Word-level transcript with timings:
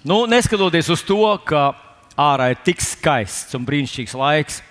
Nu, 0.00 0.24
neskatoties 0.24 0.88
uz 0.88 1.02
to, 1.04 1.20
ka 1.44 1.74
ārā 2.16 2.54
ir 2.54 2.60
tik 2.64 2.80
skaists 2.80 3.52
un 3.56 3.66
brīnišķīgs 3.68 4.14
laiks, 4.16 4.62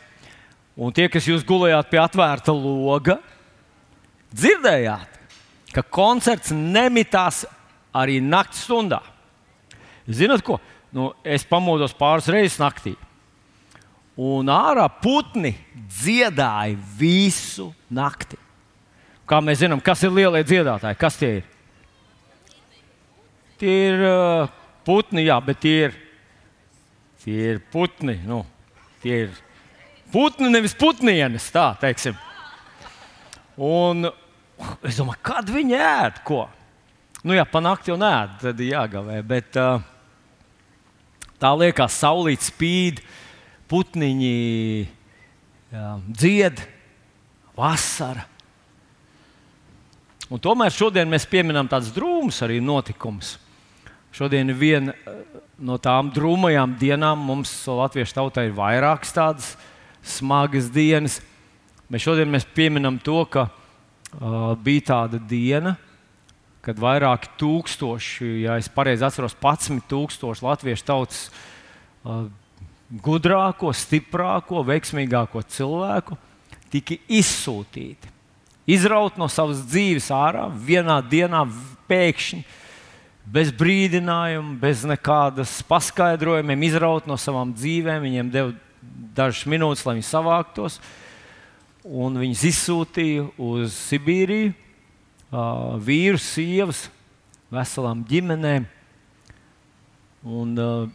un 0.74 0.94
tie, 0.96 1.06
kas 1.12 1.28
jūs 1.30 1.46
gulējāt 1.46 1.92
pie 1.92 2.00
atvērta 2.02 2.56
loga, 2.56 3.20
dzirdējāt, 4.34 5.20
ka 5.76 5.86
koncerts 5.86 6.50
nemitās 6.50 7.44
arī 7.94 8.18
naktas 8.26 8.64
stundā. 8.66 9.04
Zinat, 10.10 10.42
ko? 10.42 10.58
Nu, 10.90 11.12
es 11.22 11.46
pamodos 11.46 11.94
pāris 11.94 12.32
reizes 12.34 12.58
naktī. 12.58 12.96
Un 14.18 14.50
ārā 14.50 14.88
putni 14.90 15.54
dziedāja 15.94 16.74
visu 16.98 17.70
nakti. 17.94 18.40
Kā 19.30 19.38
mēs 19.46 19.62
zinām, 19.62 19.78
kas 19.78 20.02
ir 20.02 20.16
lielie 20.16 20.42
dziedātāji? 20.42 20.98
Kas 20.98 21.22
tie 21.22 21.36
ir? 21.38 21.46
Tie 23.62 23.76
ir 23.92 24.02
uh, 24.10 24.59
putni, 24.90 25.28
jā, 25.28 25.38
bet 25.46 25.62
tie 25.62 25.76
ir, 25.90 26.00
tie 27.22 27.38
ir 27.54 27.62
putni. 27.70 28.18
Nu, 28.26 28.42
tie 29.04 29.28
ir 29.28 29.38
putni, 30.10 30.50
nevis 30.50 30.74
putnienes, 30.78 31.52
tā 31.54 31.70
teiksim. 31.84 32.18
Un 33.62 34.10
es 34.82 34.98
domāju, 34.98 35.22
kad 35.30 35.54
viņi 35.54 35.78
ēd 35.78 36.20
ko? 36.26 36.48
Nu, 37.22 37.38
jā, 37.38 37.46
panākt 37.46 37.92
jau 37.92 38.00
nē, 38.00 38.14
tad 38.42 38.60
jāgavē. 38.64 39.22
Bet, 39.28 39.56
uh, 39.60 39.84
Tā 41.40 41.54
liekas, 41.56 41.96
saulīt 41.96 42.44
spīd, 42.44 43.00
putniņi 43.72 44.34
jā, 45.72 45.92
dzied, 46.12 46.60
vasara. 47.56 48.26
Un 50.30 50.42
tomēr 50.44 50.74
šodien 50.76 51.10
mēs 51.10 51.26
pieminam 51.30 51.70
tādus 51.72 51.94
drūmus 51.96 52.42
arī 52.46 52.60
notikumus. 52.62 53.38
Šodien 54.16 54.52
viena 54.58 54.94
eh, 54.94 55.20
no 55.62 55.78
tām 55.82 56.10
drūmajām 56.16 56.78
dienām 56.80 57.22
mums 57.30 57.52
Latviešu 57.68 58.18
tautai 58.18 58.48
ir 58.50 58.56
vairākas 58.58 59.14
tādas 59.16 59.52
smagas 60.06 60.70
dienas. 60.74 61.20
Mēs 61.90 62.06
šodien 62.06 62.30
mēs 62.32 62.46
pieminam 62.54 63.00
to, 63.02 63.24
ka 63.26 63.48
uh, 63.50 64.54
bija 64.62 64.86
tāda 64.92 65.18
diena, 65.18 65.74
kad 66.62 66.78
vairāki 66.78 67.32
tūkstoši, 67.42 68.28
ja 68.44 68.60
es 68.62 68.70
pareizi 68.70 69.08
atceros, 69.08 69.34
11 69.34 69.88
tūkstoši 69.90 70.46
latviešu 70.46 70.86
tautas 70.86 71.24
uh, 72.06 72.28
gudrāko, 72.90 73.74
stiprāko, 73.74 74.62
veiksmīgāko 74.70 75.44
cilvēku 75.50 76.18
tika 76.70 76.98
izsūtīti. 77.10 78.14
Izraut 78.70 79.18
no 79.18 79.26
savas 79.32 79.64
dzīves 79.66 80.12
ārā 80.14 80.46
vienā 80.54 81.00
dienā 81.10 81.42
pēkšņi, 81.90 82.44
bez 83.30 83.52
brīdinājuma, 83.54 84.56
bez 84.62 84.86
nekādas 84.88 85.60
paskaidrojumiem, 85.70 86.66
izraut 86.70 87.10
no 87.10 87.18
savām 87.20 87.54
dzīvēm. 87.54 88.06
Viņiem 88.08 88.32
deva 88.34 88.54
dažas 89.16 89.46
minūtes, 89.50 89.86
lai 89.86 89.98
viņi 89.98 90.08
savāktos, 90.08 90.80
un 91.84 92.18
viņus 92.22 92.46
izsūtīja 92.50 93.28
uz 93.50 93.76
Sibīriju 93.90 94.54
uh, 94.54 95.76
vīrus, 95.84 96.26
sievas, 96.36 96.88
veselām 97.54 98.02
ģimenēm. 98.10 98.66
Un, 100.30 100.56
uh, 100.58 100.90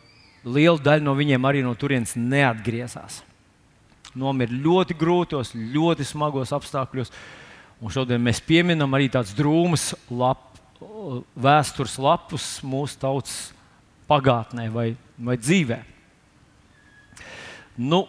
liela 0.44 0.80
daļa 0.80 1.04
no 1.04 1.14
viņiem 1.16 1.46
arī 1.48 1.62
no 1.64 1.74
turienes 1.78 2.16
neatgriezās. 2.18 3.22
Nomira 4.14 4.54
ļoti 4.54 4.94
grūtos, 4.98 5.54
ļoti 5.54 6.06
smagos 6.06 6.52
apstākļos. 6.54 7.10
Un 7.82 7.90
šodien 7.90 8.22
mēs 8.22 8.38
pieminam 8.44 8.92
arī 8.94 9.08
tādas 9.10 9.34
drūmas 9.36 9.90
lap, 10.12 10.53
vēstures 11.34 11.96
lapus 12.02 12.46
mūsu 12.66 12.98
tautas 13.00 13.36
pagātnē 14.10 14.68
vai, 14.72 14.88
vai 15.16 15.36
dzīvē. 15.38 15.80
Nu, 17.80 18.04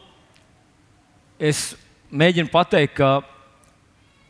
es 1.39 1.73
mēģinu 2.13 2.52
pateikt, 2.53 2.97
ka 2.99 3.09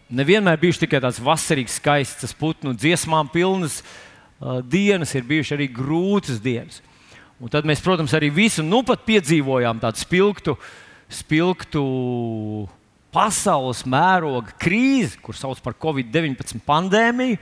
nevienmēr 0.10 0.60
bijušas 0.62 0.84
tikai 0.86 1.02
tādas 1.02 1.22
vasarīgas, 1.24 1.80
skaistas, 1.80 2.36
putnu 2.38 2.76
dziesmām 2.78 3.30
pilnas 3.34 3.82
uh, 3.82 4.62
dienas, 4.62 5.16
ir 5.16 5.28
bijušas 5.28 5.58
arī 5.58 5.70
grūtas 5.72 6.40
dienas. 6.44 6.82
Un 7.42 7.52
tad 7.52 7.68
mēs, 7.68 7.84
protams, 7.84 8.14
arī 8.16 8.30
visu 8.32 8.64
nu 8.64 8.80
pat 8.88 9.04
piedzīvojām 9.08 9.82
tādu 9.84 10.00
spilgtu, 10.00 10.56
spilgtu 11.12 11.84
pasaules 13.16 13.84
mēroga 13.88 14.56
krīzi, 14.60 15.20
kur 15.24 15.36
sauc 15.36 15.60
par 15.64 15.76
Covid-19 15.80 16.64
pandēmiju. 16.68 17.40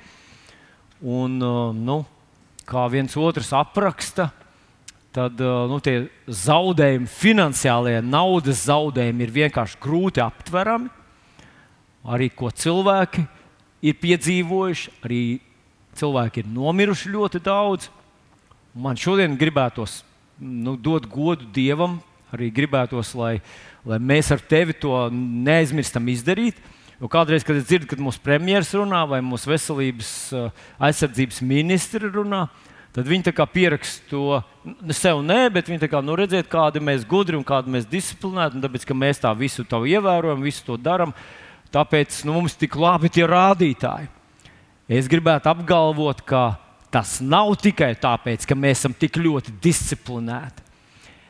Un, 1.03 1.35
uh, 1.43 1.75
nu, 1.75 2.01
kā 2.67 2.87
viens 2.91 3.13
otrs 3.19 3.51
apraksta, 3.55 4.29
tad 5.13 5.39
uh, 5.43 5.67
nu, 5.67 5.77
tie 5.83 6.07
zaudējumi, 6.27 7.11
finansiālie 7.11 7.99
naudas 8.01 8.65
zaudējumi 8.69 9.27
ir 9.27 9.33
vienkārši 9.41 9.81
grūti 9.83 10.23
aptverami 10.23 10.91
arī 12.03 12.29
ko 12.35 12.51
cilvēki 12.51 13.23
ir 13.83 13.99
piedzīvojuši, 13.99 14.93
arī 15.05 15.21
cilvēki 15.97 16.43
ir 16.43 16.49
nomiruši 16.51 17.11
ļoti 17.13 17.41
daudz. 17.43 17.89
Man 18.73 18.97
šodien 18.99 19.37
gribētos 19.39 20.01
nu, 20.39 20.75
dot 20.75 21.05
godu 21.07 21.47
Dievam, 21.53 21.99
arī 22.33 22.49
gribētos, 22.51 23.13
lai, 23.15 23.37
lai 23.85 23.99
mēs 24.01 24.31
ar 24.33 24.41
tevi 24.41 24.75
to 24.75 24.95
neaizmirstam 25.13 26.07
izdarīt. 26.11 26.57
Jo 27.01 27.09
kādreiz, 27.11 27.45
kad 27.45 27.57
es 27.57 27.65
dzirdu, 27.67 27.89
kad 27.89 28.01
mūsu 28.03 28.21
premjerministrs 28.23 28.81
runā 28.81 29.01
vai 29.09 29.21
mūsu 29.25 29.49
veselības 29.49 30.11
uh, 30.37 30.65
aizsardzības 30.83 31.41
ministri 31.45 32.11
runā, 32.11 32.45
tad 32.93 33.09
viņi 33.09 33.33
pieraksta 33.33 34.05
to 34.11 34.41
ne 34.63 34.93
sev, 34.93 35.23
nē, 35.25 35.47
bet 35.53 35.71
viņi 35.71 35.89
kā 35.89 36.03
nu, 36.05 36.15
redzēt, 36.15 36.51
kādi 36.51 36.79
mēs 36.79 37.07
gudri 37.09 37.35
un 37.39 37.43
kādi 37.43 37.73
mēs 37.73 37.89
disciplinēti. 37.89 38.61
Tāpēc, 38.63 38.85
ka 38.85 38.93
mēs 38.93 39.23
tā 39.23 39.33
visu 39.35 39.65
to 39.65 39.81
ievērojam, 39.89 40.45
visu 40.45 40.63
to 40.67 40.77
darām, 40.77 41.15
Tāpēc 41.73 42.19
nu, 42.27 42.35
mums 42.37 42.53
tik 42.53 42.75
labi 42.77 43.09
tie 43.09 43.23
rādītāji. 43.25 44.05
Es 44.93 45.07
gribētu 45.09 45.49
apgalvot, 45.49 46.19
ka 46.21 46.59
tas 46.93 47.15
nav 47.23 47.49
tikai 47.57 47.95
tāpēc, 47.97 48.45
ka 48.45 48.53
mēs 48.53 48.83
esam 48.83 48.93
tik 48.93 49.17
ļoti 49.17 49.55
disciplinēti. 49.63 50.61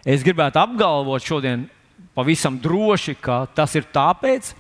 Es 0.04 0.26
gribētu 0.26 0.60
apgalvot 0.60 1.24
šodien 1.24 1.64
pavisam 2.18 2.58
droši, 2.60 3.16
ka 3.24 3.46
tas 3.56 3.78
ir 3.80 3.88
tāpēc, 3.94 4.52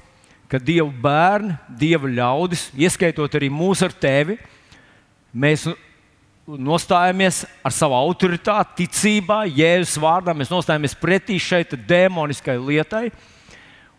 ka 0.53 0.61
Dieva 0.61 0.91
bērni, 1.03 1.55
Dieva 1.81 2.11
ļaudis, 2.13 2.67
ieskaitot 2.77 3.39
arī 3.39 3.49
mūs 3.49 3.81
ar 3.81 3.95
tevi, 3.97 4.37
mēs 5.33 5.65
nostājamies 6.45 7.41
ar 7.65 7.73
savu 7.73 7.97
autoritāti, 7.97 8.83
ticībā, 8.83 9.43
Jēzus 9.49 9.97
vārdā, 10.03 10.35
mēs 10.37 10.51
nostājamies 10.53 10.93
pretī 10.99 11.39
šai 11.41 11.63
demoniskai 11.73 12.59
lietai, 12.61 13.07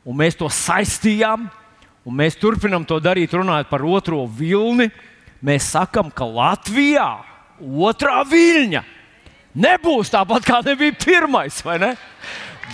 un 0.06 0.18
mēs 0.20 0.38
to 0.38 0.46
saistījām 0.52 1.48
un 2.04 2.16
mēs 2.16 2.36
turpinām 2.38 2.84
to 2.86 2.98
darīt, 3.02 3.32
runājot 3.34 3.70
par 3.70 3.84
otro 3.88 4.24
vilni, 4.28 4.90
mēs 5.44 5.72
sakām, 5.74 6.10
ka 6.12 6.26
Latvijā 6.28 7.08
otrā 7.60 8.20
viļņa 8.28 8.82
nebūs 9.54 10.12
tāpat, 10.12 10.44
kā 10.46 10.60
nebija 10.66 10.96
pirmais. 11.00 11.62
Ne? 11.80 11.94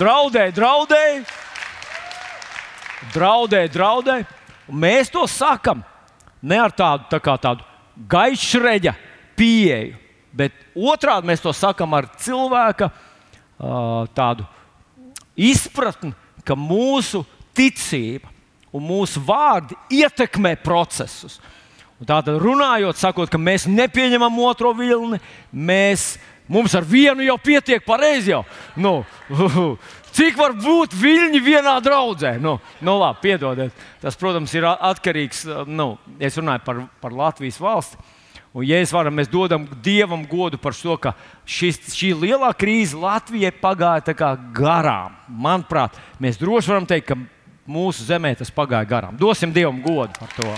Draudēji, 0.00 0.56
draudēji, 0.56 1.22
draudēji, 3.14 3.72
draudēji. 3.74 4.28
Mēs 4.70 5.10
to 5.10 5.24
sakām 5.30 5.82
ne 6.42 6.58
ar 6.60 6.72
tādu, 6.74 7.08
tā 7.10 7.36
tādu 7.42 7.66
gaišreģa 8.10 8.94
pieeju, 9.38 9.96
bet 10.36 10.54
otrādi 10.76 11.30
mēs 11.30 11.42
to 11.42 11.52
sakām 11.56 11.94
ar 11.96 12.08
cilvēka 12.20 12.90
uh, 12.90 14.06
tādu 14.16 14.46
izpratni, 15.36 16.12
ka 16.44 16.56
mūsu 16.56 17.24
ticība 17.56 18.30
un 18.72 18.84
mūsu 18.86 19.22
vārdi 19.26 19.76
ietekmē 20.00 20.54
procesus. 20.62 21.40
Un 22.00 22.08
tātad 22.08 22.38
runājot, 22.40 22.96
sakot, 22.96 23.28
ka 23.28 23.38
mēs 23.40 23.66
nepieņemam 23.68 24.38
otro 24.46 24.72
vilni, 24.76 25.18
mēs, 25.52 26.14
mums 26.48 26.72
ar 26.78 26.86
vienu 26.88 27.26
jau 27.26 27.36
pietiek 27.42 27.84
pareizi. 27.84 28.32
Jau. 28.32 28.44
Nu, 28.80 29.02
cik 30.14 30.38
var 30.38 30.54
būt 30.58 30.94
viļņi 30.96 31.40
vienā 31.44 31.76
draudzē? 31.84 32.34
Nu, 32.42 32.58
nu 32.84 32.96
labi, 33.00 33.22
piedodiet. 33.28 33.84
Tas, 34.02 34.16
protams, 34.18 34.54
ir 34.56 34.66
atkarīgs. 34.70 35.44
Nu, 35.66 35.94
es 36.18 36.38
runāju 36.38 36.64
par, 36.66 36.82
par 37.02 37.16
Latvijas 37.16 37.60
valsti. 37.60 38.00
Un, 38.50 38.64
ja 38.66 38.80
es 38.82 38.90
varu, 38.90 39.12
mēs 39.14 39.30
dodam 39.30 39.68
Dievam 39.82 40.24
godu 40.26 40.58
par 40.58 40.74
to, 40.74 40.96
ka 40.98 41.12
šis, 41.46 41.78
šī 41.94 42.10
lielā 42.18 42.50
krīze 42.58 42.98
Latvijai 42.98 43.52
pagāja 43.54 44.34
garām. 44.56 45.14
Manuprāt, 45.28 45.94
mēs 46.18 46.40
droši 46.40 46.72
varam 46.72 46.88
teikt, 46.90 47.12
ka 47.12 47.18
mūsu 47.70 48.08
zemē 48.08 48.34
tas 48.40 48.50
pagāja 48.50 48.88
garām. 48.90 49.16
Dosim 49.18 49.54
Dievam 49.54 49.78
godu 49.84 50.18
par 50.18 50.34
to. 50.34 50.50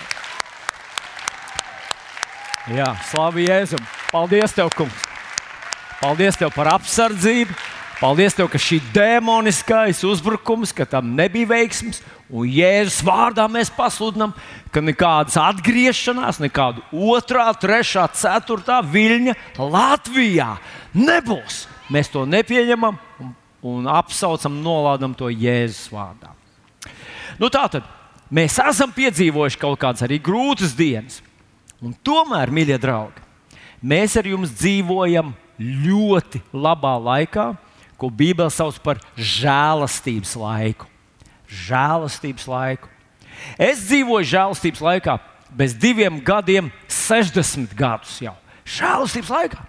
Jā, 2.72 2.93
slavu 3.10 3.43
Jēzum. 3.43 3.82
Paldies, 4.12 4.55
tev, 4.55 4.70
kungs. 4.76 5.08
Paldies 5.98 6.38
tev 6.38 6.52
par 6.55 6.72
apsardzību. 6.76 7.55
Paldies, 8.02 8.34
tev, 8.34 8.49
ka 8.50 8.58
šī 8.58 8.81
demoniskais 8.90 10.00
uzbrukums, 10.02 10.72
ka 10.75 10.82
tam 10.90 11.12
nebija 11.14 11.46
veiksms, 11.52 12.00
un 12.34 12.49
Jēzus 12.50 12.99
vārdā 13.06 13.44
mēs 13.46 13.70
pasludinām, 13.70 14.32
ka 14.75 14.82
nekādas 14.82 15.37
atgriešanās, 15.38 16.40
nekāda 16.43 16.82
otrā, 16.90 17.46
trešā, 17.54 18.08
ceturtā 18.19 18.81
viļņa 18.82 19.37
Latvijā 19.54 20.49
nebūs. 20.99 21.69
Mēs 21.94 22.10
to 22.10 22.26
nepieņemam 22.26 22.99
un, 23.22 23.32
un 23.70 23.88
apsaucam, 23.94 24.58
nolādam 24.66 25.14
to 25.14 25.31
Jēzus 25.31 25.87
vārdā. 25.94 26.34
Nu, 27.38 27.55
tā 27.55 27.69
tad 27.70 27.87
mēs 28.34 28.58
esam 28.66 28.90
piedzīvojuši 28.98 29.62
kaut 29.62 29.78
kādas 29.78 30.02
arī 30.02 30.19
grūtas 30.19 30.75
dienas. 30.75 31.22
Un 31.78 31.94
tomēr, 32.02 32.50
mīļie 32.50 32.82
draugi, 32.82 33.28
mēs 33.78 34.19
ar 34.19 34.26
jums 34.26 34.58
dzīvojam 34.58 35.37
ļoti 35.62 36.43
labā 36.50 36.98
laikā 36.98 37.52
ko 38.02 38.10
Bībele 38.10 38.50
sauc 38.50 38.81
par 38.82 38.99
žēlastības 39.14 40.34
laiku. 40.34 40.88
Žēlastības 41.46 42.49
laiku. 42.50 42.90
Es 43.54 43.84
dzīvoju 43.87 44.26
žēlastības 44.26 44.82
laikā 44.82 45.19
bez 45.54 45.76
diviem 45.78 46.19
gadiem, 46.25 46.72
60 46.90 47.76
gadus 47.78 48.16
jau. 48.25 48.34
Žēlastības 48.66 49.31
laikā. 49.31 49.66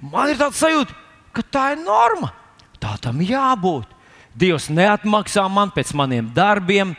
Man 0.00 0.32
ir 0.32 0.40
tāds 0.40 0.60
sajūta, 0.62 0.96
ka 1.36 1.44
tā 1.44 1.66
ir 1.74 1.82
norma. 1.84 2.32
Tā 2.80 2.96
tam 3.02 3.20
jābūt. 3.24 3.90
Dievs 4.34 4.70
neatmaksā 4.72 5.44
man 5.52 5.70
pēc 5.74 5.92
maniem 5.94 6.26
darbiem, 6.34 6.94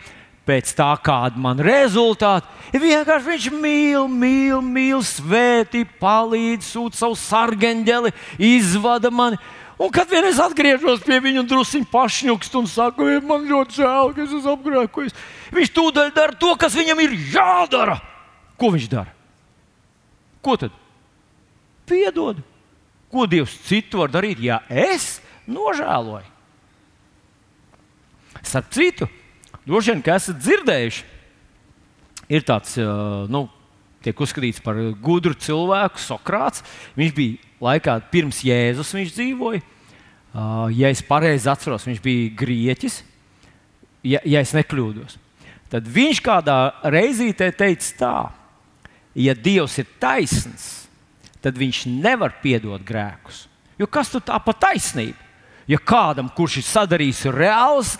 pēc 0.46 0.72
tā, 0.78 0.92
kāda 1.04 1.42
man 1.42 1.60
rezultāti. 1.60 2.48
Vienkārši 2.78 3.32
viņš 3.32 3.48
mīl, 3.58 4.06
mīl, 4.08 4.62
mīl, 4.64 5.02
svētī, 5.04 5.84
palīdz, 6.00 6.70
sūta 6.70 7.02
savu 7.02 7.18
sargeņģeli, 7.20 8.14
izvada 8.54 9.12
mani. 9.12 9.42
Un 9.76 9.92
kad 9.92 10.08
vien 10.08 10.24
es 10.24 10.40
atgriežos 10.40 11.04
pie 11.04 11.18
viņa 11.20 11.44
druskuļi 11.50 11.90
pašņukst 11.92 12.54
un 12.56 12.68
saku, 12.72 13.08
man 13.28 13.44
ļoti 13.50 13.82
žēl, 13.82 14.14
ka 14.16 14.24
es 14.24 14.36
esmu 14.38 14.54
apgrēkojis. 14.56 15.18
Viņš 15.56 15.72
tūdaļ 15.76 16.14
dara 16.16 16.38
to, 16.40 16.54
kas 16.60 16.78
viņam 16.80 17.02
ir 17.04 17.16
jādara. 17.34 17.98
Ko 18.56 18.72
viņš 18.72 18.88
dara? 18.92 19.12
Ko 20.46 20.56
tad? 20.62 20.72
Piedod. 21.90 22.40
Ko 23.12 23.26
Dievs 23.28 23.58
citu 23.68 24.00
var 24.00 24.14
darīt, 24.14 24.40
ja 24.44 24.62
es 24.72 25.20
nožēloju? 25.48 26.32
Starp 28.46 28.72
citu, 28.76 29.10
droši 29.66 29.92
vien, 29.92 30.02
ka 30.06 30.16
esat 30.20 30.40
dzirdējuši, 30.40 31.04
ir 32.32 32.46
tāds, 32.46 32.76
nu, 33.32 33.46
tiek 34.06 34.22
uzskatīts 34.22 34.62
par 34.64 34.78
gudru 35.02 35.34
cilvēku, 35.34 36.02
Sokrāts. 36.02 36.64
Viņš 36.98 37.16
bija 37.18 37.56
laikā 37.66 37.98
pirms 38.12 38.44
Jēzus 38.46 38.94
viņš 38.96 39.14
dzīvoja. 39.18 39.64
Uh, 40.36 40.68
ja 40.76 40.92
es 40.92 41.00
pareizi 41.06 41.48
atceros, 41.48 41.86
viņš 41.88 42.02
bija 42.04 42.32
grieķis, 42.36 42.98
ja, 44.04 44.20
ja 44.28 44.42
es 44.44 44.52
nekļūdos. 44.56 45.16
Tad 45.72 45.88
viņš 45.88 46.20
kādā 46.24 46.58
reizītē 46.92 47.48
teica 47.56 47.94
tā, 48.02 48.18
ja 49.16 49.32
Dievs 49.32 49.78
ir 49.80 49.88
taisns, 50.00 50.66
tad 51.40 51.56
viņš 51.56 51.86
nevar 51.88 52.36
piedot 52.44 52.84
grēkus. 52.84 53.46
Jo 53.80 53.88
kas 53.88 54.12
tu 54.12 54.20
tā 54.24 54.36
pa 54.44 54.54
taisnību? 54.68 55.16
Ja 55.72 55.80
kādam, 55.82 56.28
kurš 56.30 56.60
ir 56.60 56.68
sadarījis 56.68 57.24
reāls 57.34 57.96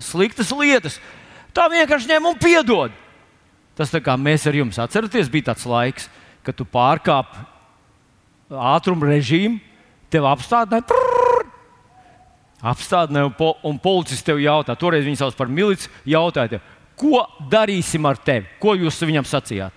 sliktas 0.00 0.54
lietas, 0.56 0.96
tā 1.52 1.66
vienkārši 1.68 2.08
ņem 2.14 2.30
un 2.30 2.38
piedod. 2.40 2.94
Tas 3.78 3.92
kā 4.04 4.16
mēs 4.18 4.46
ar 4.48 4.56
jums 4.58 4.78
atceramies, 4.82 5.30
bija 5.32 5.50
tāds 5.52 5.66
laiks, 5.68 6.08
kad 6.44 6.56
tu 6.56 6.66
pārkāpi 6.68 7.46
ātruma 8.50 9.08
režīmu, 9.12 9.60
tev 10.10 10.26
apstādināja. 10.28 10.98
Apstādināja, 12.60 13.30
un, 13.30 13.34
po, 13.36 13.54
un 13.64 13.78
policists 13.80 14.26
tev 14.26 14.40
jautā, 14.42 14.74
toreiz 14.76 15.06
viņi 15.06 15.22
sauc 15.22 15.36
par 15.38 15.48
milici, 15.48 15.88
jautāja, 16.04 16.58
tev, 16.58 16.72
ko 17.00 17.22
darīsim 17.52 18.04
ar 18.04 18.18
tevi? 18.20 18.50
Ko 18.60 18.74
jūs 18.76 19.00
viņam 19.00 19.28
sacījāt? 19.28 19.76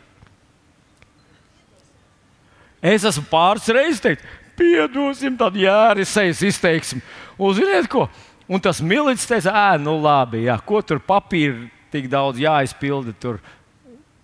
Es 2.83 3.05
esmu 3.07 3.23
pāris 3.29 3.69
reizes 3.71 4.03
teicis, 4.03 4.25
piedosim, 4.59 5.37
tad 5.39 5.55
jēri 5.55 6.03
sejas 6.03 6.41
izteiksim. 6.43 6.99
Un 7.39 7.55
ziniet 7.55 7.87
ko? 7.91 8.09
Un 8.51 8.59
tas 8.59 8.81
milicis 8.83 9.29
teica, 9.29 9.53
ē, 9.55 9.79
nu 9.79 9.95
labi, 10.03 10.43
jā, 10.49 10.57
ko 10.67 10.81
tur 10.83 10.99
papīra 10.99 11.69
tik 11.93 12.09
daudz 12.11 12.41
jāizpilda, 12.43 13.13
tur 13.15 13.39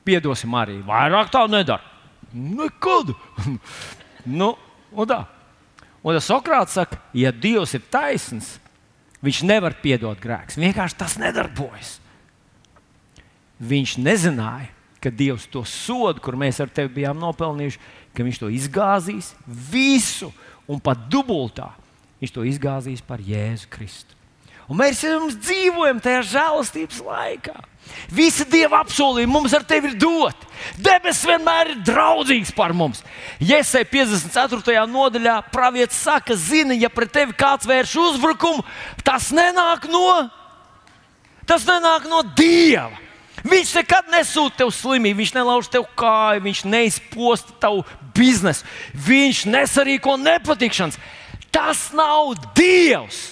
piedosim 0.08 0.54
arī. 0.58 0.80
Vairāk 0.86 1.32
tā 1.34 1.46
nedara. 1.52 1.84
Nekad. 2.34 3.16
Nu, 4.30 4.50
un 4.92 5.08
tā. 5.08 5.22
Un 6.04 6.14
tas 6.14 6.28
Sokrāts 6.28 6.76
saka, 6.76 6.98
ja 7.16 7.32
Dievs 7.32 7.72
ir 7.74 7.86
taisns, 7.90 8.58
viņš 9.24 9.40
nevar 9.48 9.78
piedot 9.80 10.20
grēkus. 10.22 10.60
Vienkārši 10.60 10.98
tas 11.00 11.16
nedarbojas. 11.18 11.94
Viņš 13.64 13.96
nezināja, 14.04 14.68
ka 15.00 15.12
Dievs 15.12 15.48
to 15.52 15.64
sodu, 15.68 16.22
kur 16.24 16.38
mēs 16.40 16.60
ar 16.64 16.72
tevi 16.72 17.00
bijām 17.00 17.20
nopelnījuši, 17.24 17.82
ka 18.16 18.28
viņš 18.28 18.40
to 18.44 18.52
izgāzīs 18.54 19.34
visu 19.48 20.32
un 20.70 20.84
pat 20.84 21.08
dubultā. 21.12 21.72
Viņš 22.20 22.36
to 22.36 22.46
izgāzīs 22.48 23.04
par 23.04 23.24
Jēzu 23.24 23.72
Kristu. 23.72 24.16
Un 24.70 24.78
mēs 24.80 25.02
jums 25.02 25.38
dzīvojam 25.40 26.00
tajā 26.04 26.22
žēlastības 26.36 27.00
laikā. 27.02 27.56
Visi 28.14 28.46
dieva 28.50 28.82
apsolījumi 28.84 29.32
mums 29.32 29.54
ar 29.54 29.66
tevi 29.68 29.92
ir 29.92 29.98
doti. 30.00 30.48
Debesis 30.82 31.28
vienmēr 31.30 31.74
ir 31.74 31.84
draudzīgs 31.88 32.52
par 32.56 32.74
mums. 32.76 33.04
Iesai 33.40 33.86
54. 33.88 34.86
nodaļā 34.90 35.36
pravietis 35.54 36.02
saka, 36.04 36.36
zini, 36.36 36.80
ja 36.82 36.90
pret 36.92 37.14
tevi 37.16 37.36
kāds 37.38 37.70
vērš 37.70 37.96
uzbrukumu, 38.04 38.66
tas 39.06 39.30
nenāk 39.36 39.86
no, 39.92 40.08
tas 41.48 41.68
nenāk 41.70 42.10
no 42.10 42.24
dieva. 42.36 42.98
Viņš 43.40 43.72
nekad 43.78 44.10
nesūta 44.12 44.64
tev 44.64 44.74
slimību, 44.76 45.22
viņš 45.22 45.32
nelauž 45.38 45.70
tev 45.72 45.86
kāju, 45.98 46.44
viņš 46.44 46.66
neizposta 46.68 47.56
tavu 47.62 47.86
biznesu, 48.16 48.66
viņš 49.08 49.46
nesarīko 49.48 50.18
nepatikšanas. 50.20 51.00
Tas 51.50 51.90
nav 51.96 52.36
Dievs! 52.58 53.32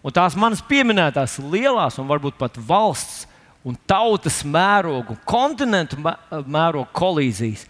Un 0.00 0.14
tās 0.16 0.36
manas 0.38 0.62
pieminētās 0.64 1.36
lielās 1.52 1.98
un 2.00 2.08
varbūt 2.08 2.38
pat 2.40 2.54
valsts 2.56 3.26
un 3.66 3.76
tautas 3.88 4.40
mērogu, 4.46 5.18
kontinentu 5.28 5.98
mērogu 6.00 6.88
kolīzijas 6.96 7.66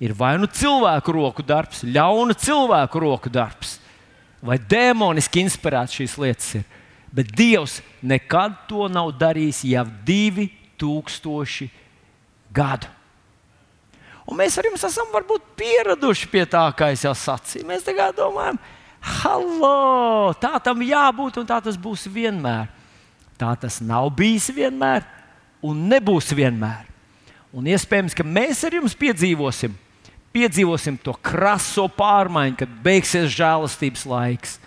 ir 0.00 0.14
vai 0.16 0.34
nu 0.40 0.48
cilvēku 0.48 1.12
roku 1.12 1.44
darbs, 1.44 1.82
ļauna 1.84 2.36
cilvēku 2.36 3.02
roku 3.02 3.32
darbs, 3.32 3.78
vai 4.40 4.56
demoniski 4.58 5.42
inspirēts 5.44 5.98
šīs 5.98 6.16
lietas 6.20 6.54
ir. 6.60 6.64
Bet 7.10 7.32
Dievs 7.34 7.80
nekad 8.06 8.54
to 8.70 8.86
nav 8.88 9.10
darījis 9.18 9.64
jau 9.72 9.84
divi 10.06 10.46
tūkstoši 10.80 11.68
gadu. 12.54 12.88
Un 14.30 14.38
mēs 14.38 14.54
arī 14.60 14.70
esam 14.76 15.08
varbūt 15.10 15.48
pieraduši 15.58 16.28
pie 16.30 16.44
tā, 16.46 16.62
kā 16.78 16.92
es 16.94 17.02
jau 17.02 17.12
sacīju. 17.18 17.66
Mēs 17.66 17.82
tagad 17.82 18.14
domājam, 18.14 18.60
hallo, 19.02 20.30
tā 20.38 20.54
tam 20.62 20.84
jābūt 20.86 21.40
un 21.42 21.48
tā 21.48 21.58
tas 21.64 21.74
būs 21.74 22.06
vienmēr. 22.06 22.70
Tā 23.40 23.56
tas 23.58 23.80
nav 23.82 24.06
bijis 24.14 24.50
vienmēr, 24.54 25.02
un 25.64 25.84
nebūs 25.90 26.32
vienmēr. 26.36 26.88
Un 27.50 27.66
iespējams, 27.66 28.14
ka 28.14 28.24
mēs 28.26 28.62
ar 28.66 28.76
jums 28.78 28.94
piedzīvosim, 28.98 29.74
piedzīvosim 30.34 30.98
to 31.02 31.14
kraso 31.18 31.88
pārmaiņu, 31.90 32.58
kad 32.60 32.74
beigsies 32.84 33.32
žēlastības 33.34 34.04
laiks, 34.06 34.58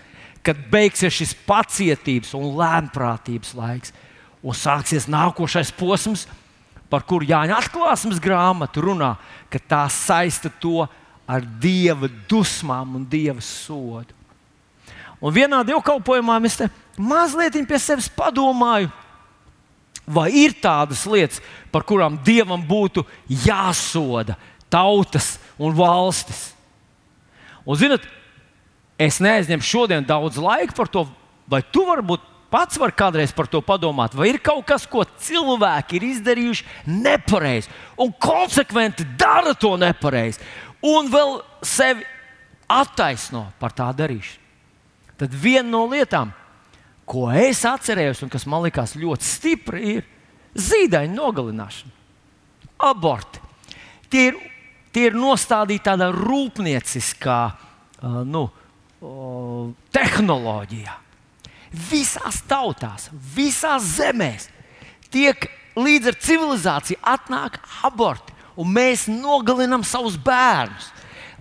kad 0.43 0.59
beigsies 0.71 1.15
šis 1.15 1.35
pacietības 1.47 2.33
un 2.35 2.49
lēmprātības 2.59 3.53
laiks, 3.55 3.93
un 4.43 4.57
sāksies 4.57 5.07
nākošais 5.07 5.71
posms, 5.77 6.25
par 6.91 7.05
kuru 7.07 7.25
Jāņa 7.25 7.55
atklāsmes 7.57 8.19
grāmata 8.21 8.83
runā, 8.83 9.13
ka 9.49 9.57
tā 9.57 9.85
saista 9.89 10.51
to 10.61 10.83
ar 11.25 11.45
dieva 11.63 12.09
dusmām 12.29 12.99
un 12.99 13.07
dieva 13.09 13.41
sodu. 13.41 14.11
Un 15.23 15.31
vienā 15.31 15.61
dievkalpojumā 15.63 16.35
es 16.43 16.59
mazliet 16.99 17.55
pie 17.63 17.79
sevis 17.79 18.09
padomāju, 18.11 18.91
Vai 20.03 20.27
ir 20.35 20.55
tādas 20.59 21.05
lietas, 21.07 21.39
par 21.71 21.85
kurām 21.87 22.17
dievam 22.25 22.59
būtu 22.67 23.05
jāsoda 23.45 24.35
tautas 24.71 25.37
un 25.55 25.75
valstis? 25.77 26.49
Un, 27.63 27.79
zinot, 27.79 28.03
es 28.99 29.21
neaizņemu 29.23 29.63
šodien 29.63 30.07
daudz 30.07 30.39
laika 30.41 30.75
par 30.75 30.91
to, 30.91 31.05
vai 31.47 31.61
tu 31.63 31.85
varbūt 31.87 32.25
pats 32.53 32.77
vari 32.77 32.93
kādreiz 32.93 33.31
par 33.33 33.47
to 33.49 33.63
padomāt, 33.65 34.13
vai 34.13 34.29
ir 34.29 34.41
kaut 34.43 34.67
kas, 34.69 34.85
ko 34.85 35.01
cilvēki 35.25 35.97
ir 35.97 36.09
izdarījuši 36.11 36.67
nepareizi 37.01 37.71
un 37.97 38.11
konsekventi 38.13 39.07
dara 39.17 39.55
to 39.57 39.73
nepareizi, 39.79 40.43
un 40.85 41.09
vēl 41.09 41.39
sevi 41.65 42.05
attaisno 42.69 43.47
par 43.59 43.73
tā 43.73 43.89
darīšanu. 43.95 44.41
Tad 45.17 45.33
viena 45.37 45.69
no 45.69 45.85
lietām, 45.89 46.33
ko 47.05 47.27
es 47.31 47.63
atcerējos 47.67 48.23
un 48.25 48.31
kas 48.31 48.45
man 48.49 48.63
likās 48.65 48.95
ļoti 48.99 49.27
stipri, 49.27 49.97
ir 49.97 50.07
zīdaiņa 50.53 51.13
nogalināšana, 51.15 51.93
aborti. 52.89 53.41
Tie 54.09 54.27
ir, 54.31 54.39
tie 54.93 55.07
ir 55.09 55.17
nostādīti 55.17 55.87
tādā 55.87 56.11
rūpnieciskā 56.13 57.39
nu, 58.29 58.47
tehnoloģijā. 59.93 60.99
visās 61.73 62.43
tautās, 62.45 63.09
visās 63.35 63.95
zemēs 63.97 64.45
tiek 65.09 65.47
līdz 65.73 66.11
ar 66.11 66.17
civilizāciju 66.21 66.99
atnāk 67.01 67.57
aborti, 67.83 68.33
un 68.55 68.69
mēs 68.69 69.07
nogalinām 69.09 69.83
savus 69.83 70.17
bērnus. 70.17 70.91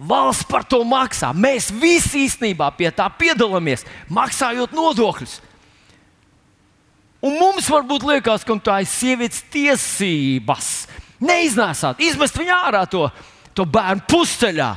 Valsts 0.03 0.49
par 0.49 0.65
to 0.65 0.81
maksā. 0.89 1.31
Mēs 1.37 1.69
visi 1.71 2.25
īstenībā 2.27 2.71
pie 2.75 2.89
tā 2.91 3.07
piedalāmies, 3.13 3.85
maksājot 4.09 4.73
nodokļus. 4.75 5.37
Un 7.23 7.37
mums 7.39 7.69
varbūt 7.71 8.03
liekas, 8.09 8.43
ka 8.43 8.57
tā 8.59 8.81
ir 8.83 8.91
sievietes 8.91 9.45
tiesības 9.53 10.71
neiznēsāt, 11.23 12.03
izmest 12.03 12.39
viņu 12.39 12.55
ārā 12.57 12.83
to, 12.91 13.07
to 13.55 13.67
bērnu 13.69 14.03
pusceļā. 14.11 14.73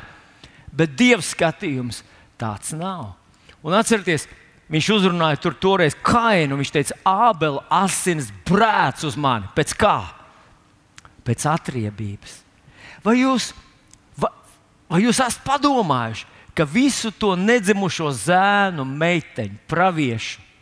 Bet 0.76 0.94
Dieva 1.00 1.24
skatījums 1.24 2.04
tāds 2.38 2.74
nav. 2.76 3.16
Un 3.66 3.74
atcerieties, 3.74 4.28
viņš 4.70 4.90
uzrunāja 4.98 5.40
tur 5.42 5.56
toreiz 5.58 5.96
kainu. 6.06 6.60
Viņš 6.60 6.74
teica, 6.76 6.98
Ābela 7.08 7.64
asins 7.74 8.30
brēc 8.46 9.06
uz 9.08 9.18
mani. 9.18 9.50
Pēc 9.56 9.74
kā? 9.80 9.98
Pēc 11.26 11.48
atriebības. 11.50 12.42
Vai 13.06 13.20
jūs, 13.24 13.54
vai, 14.20 14.30
vai 14.92 15.02
jūs 15.06 15.22
esat 15.24 15.42
padomājuši, 15.48 16.28
ka 16.56 16.68
visu 16.70 17.10
to 17.16 17.34
nedzimušo 17.40 18.12
zēnu, 18.16 18.86
meiteņu, 18.86 19.64
praviešu, 19.72 20.42
pra, 20.42 20.55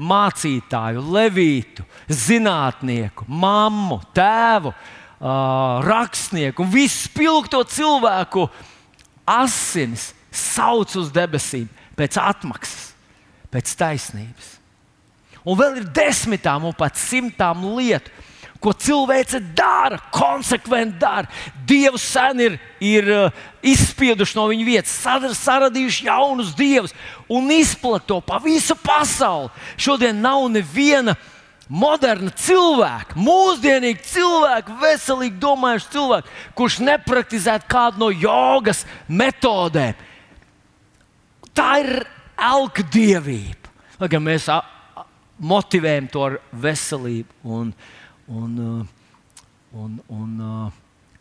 mācītāju, 0.00 1.02
levītu, 1.12 1.84
zinātnieku, 2.08 3.26
mammu, 3.28 4.00
tēvu, 4.16 4.72
uh, 4.72 5.80
rakstnieku 5.84 6.64
un 6.64 6.72
visu 6.72 7.06
spilgto 7.08 7.62
cilvēku 7.68 8.46
asinis 9.28 10.10
sauc 10.30 10.94
uz 10.98 11.10
debesīm 11.14 11.68
pēc 11.98 12.16
atmaksas, 12.22 12.90
pēc 13.52 13.74
taisnības. 13.78 14.56
Un 15.44 15.56
vēl 15.56 15.80
ir 15.80 15.92
desmitām 15.96 16.66
un 16.68 16.76
pat 16.76 16.98
simtām 17.00 17.62
lietu, 17.76 18.12
ko 18.60 18.74
cilvēce 18.76 19.40
dara, 19.56 19.98
konsekventi 20.12 21.00
dara. 21.00 21.28
Dievs 21.66 22.04
sen 22.12 22.42
ir, 22.44 22.58
ir 22.84 23.08
uh, 23.08 23.42
izspieduši 23.64 24.36
no 24.36 24.46
viņa 24.50 24.66
vietas, 24.66 24.96
saradījuši 25.40 26.06
jaunus 26.10 26.54
dievus 26.58 26.94
un 27.28 27.50
izplatījuši 27.54 28.08
to 28.10 28.20
pa 28.24 28.40
visu 28.44 28.76
pasauli. 28.76 29.48
Šodien 29.80 30.20
nav 30.20 30.44
neviena 30.52 31.16
moderna 31.70 32.32
cilvēka, 32.34 33.16
mūsdienīga 33.16 34.02
cilvēka, 34.10 34.76
veselīgi 34.82 35.38
domājuša 35.40 35.92
cilvēka, 35.94 36.36
kurš 36.58 36.80
nepraktizētu 36.82 37.70
kādu 37.70 38.02
no 38.02 38.10
jogas 38.10 38.82
metodēm. 39.06 39.94
Tā 41.54 41.70
ir 41.82 42.02
elka 42.40 42.84
dievība. 42.92 43.70
Lai 44.00 44.08
gan 44.10 44.24
mēs 44.24 44.48
motivējam 45.40 46.08
to 46.12 46.26
ar 46.26 46.36
veselību 46.52 47.54
un, 47.56 47.72
un, 48.30 48.54
un, 49.72 49.98
un 50.08 50.38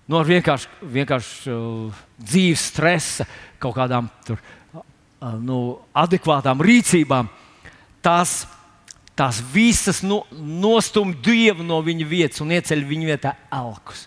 no 0.09 0.21
vienkārši, 0.25 0.69
vienkārši 0.93 1.57
dzīves 2.21 2.69
stresa, 2.71 3.27
kaut 3.61 3.75
kādām 3.77 4.07
tur, 4.27 4.39
nu, 5.41 5.59
adekvātām 5.97 6.61
rīcībām. 6.63 7.29
Tās 7.99 8.41
tās 9.19 9.41
visas 9.53 9.99
no, 10.05 10.21
nostum 10.31 11.11
dievu 11.11 11.65
no 11.67 11.81
viņa 11.83 12.07
vietas 12.07 12.39
un 12.43 12.53
ieceļ 12.55 12.85
viņa 12.87 13.09
vietā 13.09 13.33
elkus. 13.51 14.05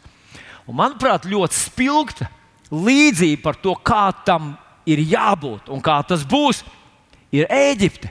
Un, 0.64 0.78
manuprāt, 0.78 1.28
ļoti 1.28 1.58
spilgta 1.58 2.30
līdzība 2.72 3.42
par 3.44 3.58
to, 3.60 3.74
kā 3.84 4.06
tam 4.24 4.54
ir 4.88 5.02
jābūt 5.04 5.68
un 5.72 5.82
kā 5.84 5.98
tas 6.08 6.24
būs, 6.28 6.62
ir 7.34 7.50
Eģipte. 7.52 8.08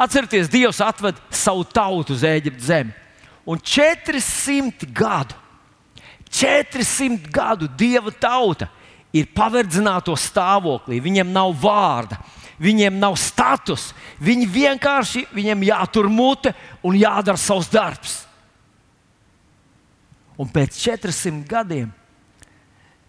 Atcerieties, 0.00 0.48
Dievs 0.48 0.80
atved 0.80 1.18
savu 1.34 1.66
tautu 1.68 2.16
uz 2.16 2.24
Eģiptes 2.24 2.70
zemi. 2.70 2.96
Un 3.50 3.58
400 3.58 4.86
gadu, 4.94 5.34
400 6.30 7.30
gadu 7.34 7.66
Dieva 7.66 8.12
tauta 8.14 8.68
ir 9.10 9.26
paverdzināto 9.34 10.14
stāvoklī. 10.14 11.00
Viņiem 11.02 11.32
nav 11.34 11.56
vārda, 11.58 12.20
viņiem 12.62 13.00
nav 13.02 13.16
status. 13.18 13.88
Viņi 14.22 14.46
vienkārši 14.54 15.24
viņiem 15.34 15.66
jātur 15.66 16.06
mute 16.12 16.54
un 16.86 16.94
jādara 16.94 17.40
savs 17.40 17.72
darbs. 17.72 18.20
Un 20.38 20.48
pēc 20.48 20.78
400 20.78 21.42
gadiem, 21.50 21.90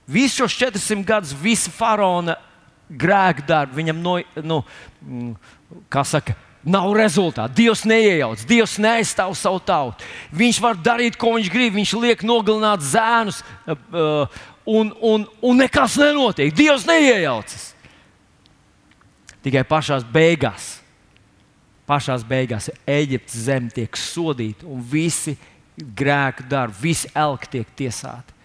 visus 0.10 0.42
šos 0.42 0.58
400 0.58 1.06
gadus, 1.08 1.38
visa 1.38 1.72
faraona 1.72 2.36
grēka 2.90 3.46
darba, 3.48 3.78
viņam 3.78 4.02
no, 4.04 4.18
nu, 4.44 4.58
mm, 5.06 5.30
kā 5.94 6.04
saka, 6.04 6.36
nav 6.64 6.92
rezultātu. 6.96 7.56
Dievs 7.58 7.84
neiejaucas, 7.90 8.46
Dievs 8.48 8.78
neaizstāv 8.82 9.34
savu 9.38 9.62
tautu. 9.66 10.06
Viņš 10.36 10.62
var 10.62 10.78
darīt, 10.78 11.18
ko 11.20 11.36
viņš 11.38 11.52
grib. 11.54 11.76
Viņš 11.78 11.94
liek 12.02 12.26
nogalināt 12.28 12.84
zēnus, 12.86 13.42
uh, 13.66 13.78
uh, 13.94 14.42
un, 14.66 14.94
un, 15.02 15.26
un 15.42 15.62
nekas 15.64 15.98
nenotiek. 16.02 16.54
Dievs 16.56 16.86
neiejaucas. 16.90 17.72
Tikai 19.42 19.64
pašā 19.66 19.98
beigās, 20.14 20.76
pašās 21.90 22.22
beigās 22.28 22.70
Eģiptes 22.86 23.48
zeme 23.48 23.72
tiek 23.74 23.98
sodīta 23.98 24.68
un 24.70 24.84
visi 24.86 25.34
grēku 25.82 26.46
darbi, 26.50 26.92
visi 26.92 27.10
elki 27.18 27.50
tiek 27.58 27.72
tiesāti. 27.80 28.38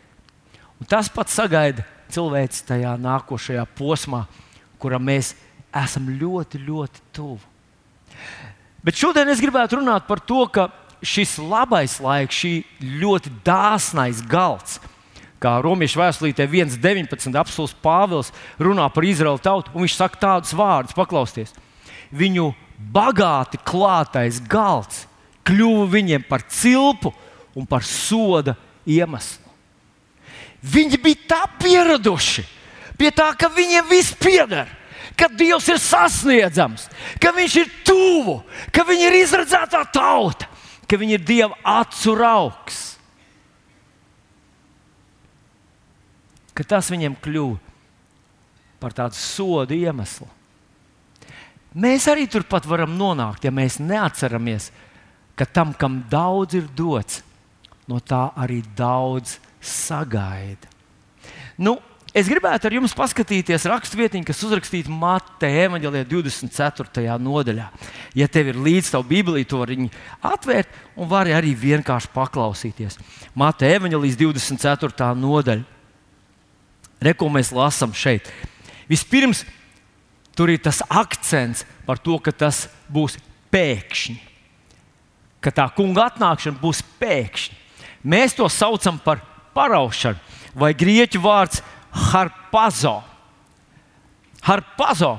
Un 0.80 0.88
tas 0.88 1.10
pats 1.12 1.36
sagaida 1.36 1.84
cilvēks 2.12 2.64
tajā 2.68 2.94
nākošajā 3.00 3.66
posmā, 3.76 4.22
kuram 4.80 5.04
mēs 5.08 5.34
esam 5.76 6.08
ļoti, 6.16 6.62
ļoti 6.64 7.04
tuvu. 7.16 7.55
Bet 8.86 8.94
šodien 8.94 9.26
es 9.32 9.42
gribētu 9.42 9.80
runāt 9.80 10.06
par 10.06 10.20
to, 10.22 10.44
ka 10.46 10.68
šis 11.02 11.36
labais 11.42 11.96
laiks, 11.98 12.38
šī 12.38 12.52
ļoti 13.02 13.32
dāsnais 13.44 14.20
galds, 14.30 14.78
kā 15.42 15.56
Romas 15.64 15.96
vēstulītē 15.98 16.46
1,19 16.46 17.34
apelsīns 17.34 17.74
Pāvils 17.82 18.30
runā 18.62 18.86
par 18.94 19.06
Izraēlu 19.06 19.42
tautu, 19.42 19.74
un 19.74 19.84
viņš 19.84 19.96
saka 19.98 20.22
tādus 20.22 20.54
vārdus, 20.56 20.94
paklausieties. 20.96 21.52
Viņu 22.14 22.52
bagāti 22.94 23.58
klātais 23.66 24.38
galds 24.46 25.04
kļuva 25.46 25.90
viņiem 25.90 26.24
par 26.28 26.46
cilpu 26.46 27.12
un 27.56 27.66
par 27.66 27.84
soda 27.86 28.56
iemeslu. 28.86 29.42
Viņi 30.66 30.98
bija 31.02 31.28
tā 31.34 31.42
pieraduši 31.60 32.46
pie 32.96 33.10
tā, 33.14 33.28
ka 33.38 33.50
viņiem 33.52 33.90
viss 33.90 34.14
pieder, 34.18 34.70
ka 35.14 35.28
Dievs 35.30 35.68
ir 35.70 35.78
sasniedzams, 35.82 36.88
ka 37.22 37.34
Viņš 37.36 37.56
ir 37.62 37.72
tuvu, 37.86 38.40
ka 38.72 38.82
viņi 38.88 39.08
ir 39.10 39.20
izredzētā 39.22 39.84
tauta, 39.92 40.48
ka 40.88 40.98
viņi 40.98 41.18
ir 41.18 41.24
Dieva 41.26 41.58
acu 41.62 42.18
raugs. 42.18 42.96
ka 46.56 46.64
tas 46.64 46.88
viņiem 46.88 47.18
kļuva 47.20 47.60
par 48.80 48.94
tādu 48.96 49.18
sodu 49.18 49.76
iemeslu. 49.76 50.28
Mēs 51.76 52.06
arī 52.08 52.24
turpat 52.32 52.64
varam 52.68 52.94
nonākt, 52.96 53.44
ja 53.44 53.52
mēs 53.52 53.76
neatceramies, 53.82 54.70
ka 55.36 55.44
tam, 55.44 55.74
kam 55.76 56.00
daudz 56.08 56.56
ir 56.56 56.68
dots, 56.76 57.20
no 57.88 58.00
tā 58.00 58.30
arī 58.40 58.62
daudz 58.76 59.36
sagaida. 59.60 60.70
Nu, 61.60 61.76
es 62.16 62.30
gribētu 62.30 62.68
ar 62.68 62.74
jums 62.78 62.94
paskatīties 62.96 63.66
raksturvietiņu, 63.68 64.26
kas 64.26 64.40
uzrakstīta 64.46 64.92
Mateja 64.92 65.66
evanģēlijā 65.68 66.06
24. 66.08 67.16
nodaļā. 67.20 67.66
Ja 68.16 68.28
tev 68.32 68.50
ir 68.52 68.60
līdzi 68.64 68.94
tā 68.94 69.02
Bībelī, 69.04 69.44
to 69.44 69.60
var 69.60 69.72
atvērt 70.32 70.72
un 70.96 71.10
vari 71.10 71.34
arī 71.36 71.52
vienkārši 71.58 72.12
paklausīties. 72.14 72.98
Mateja 73.36 73.80
evanģēlijas 73.80 74.18
24. 74.22 75.12
nodaļa. 75.20 75.64
Reko 77.04 77.28
mēs 77.28 77.52
lasām 77.52 77.92
šeit. 77.92 78.30
Vispirms 78.88 79.44
tur 80.36 80.52
ir 80.52 80.60
tas 80.62 80.80
akcents 80.88 81.66
par 81.86 82.00
to, 82.00 82.16
ka 82.18 82.32
tas 82.32 82.66
būs 82.92 83.18
pēkšņi. 83.52 84.16
Ka 85.44 85.52
tā 85.54 85.68
kunga 85.76 86.08
atnākšana 86.10 86.60
būs 86.60 86.82
pēkšņi. 87.00 87.62
Mēs 88.06 88.36
to 88.38 88.46
saucam 88.52 88.98
par 89.02 89.20
paraušanu, 89.56 90.20
vai 90.54 90.72
grieķu 90.76 91.20
vārds 91.24 91.62
harpazo. 91.96 92.96
Harpazo. 94.46 95.12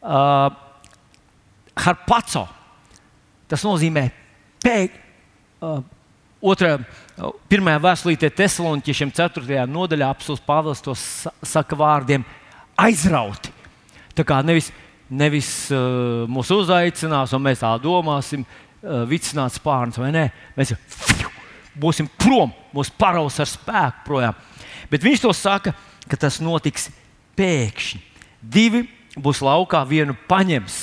Uh, 0.00 0.50
harpazo. 1.76 2.46
Tas 3.50 3.64
nozīmē 3.66 4.08
pēkšņi. 4.64 5.06
Uh, 5.60 5.80
Otrā, 6.40 6.78
pirmajā 7.52 7.80
vēstulītē 7.84 8.30
Thessaloniķiešiem, 8.32 9.10
4. 9.12 9.64
nodaļā, 9.68 10.06
apelsīns 10.08 10.40
Pāvils 10.46 10.80
to 10.80 10.94
saka 10.96 11.76
vārdiem 11.76 12.24
aizrauti. 12.80 13.52
Tā 14.16 14.24
kā 14.24 14.38
nevis, 14.44 14.70
nevis 15.12 15.50
uh, 15.74 16.24
mūs 16.32 16.48
uzaicinās, 16.56 17.34
un 17.36 17.44
mēs 17.44 17.60
tā 17.60 17.74
domāsim, 17.84 18.46
uh, 18.46 19.02
vicināt 19.10 19.52
spārnus 19.58 20.00
vai 20.00 20.08
nē, 20.16 20.24
mēs 20.56 20.72
fiu, 20.72 21.28
būsim 21.78 22.08
prom, 22.20 22.52
mūsu 22.74 22.94
paraus 22.98 23.38
ar 23.40 23.48
spēku 23.48 24.06
projām. 24.06 24.38
Bet 24.90 25.04
viņš 25.06 25.24
to 25.24 25.32
saka, 25.36 25.74
ka 26.10 26.18
tas 26.18 26.40
notiks 26.42 26.88
pēkšņi. 27.38 28.00
Divi 28.40 28.86
būs 29.20 29.42
laukā, 29.44 29.82
vienu 29.88 30.16
paņems, 30.28 30.78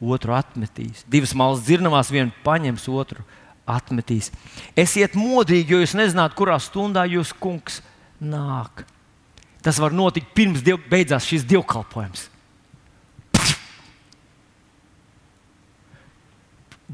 otru 0.00 0.34
atmetīs. 0.36 1.04
Divas 1.10 1.34
malas 1.36 1.62
dzirnavās, 1.66 2.12
viena 2.14 2.32
paņems, 2.44 2.88
otru 2.90 3.24
atmetīs. 3.68 4.32
Esiet 4.78 5.16
modīgi, 5.18 5.74
jo 5.74 5.82
jūs 5.82 5.94
nezināt, 5.98 6.34
kurā 6.38 6.56
stundā 6.62 7.04
jūs 7.10 7.34
kungs 7.36 7.82
nāk. 8.18 8.86
Tas 9.62 9.78
var 9.82 9.94
notikt 9.94 10.32
pirms 10.36 10.62
diev, 10.64 10.80
beidzās 10.90 11.26
šis 11.28 11.46
dievkalpojums. 11.48 12.28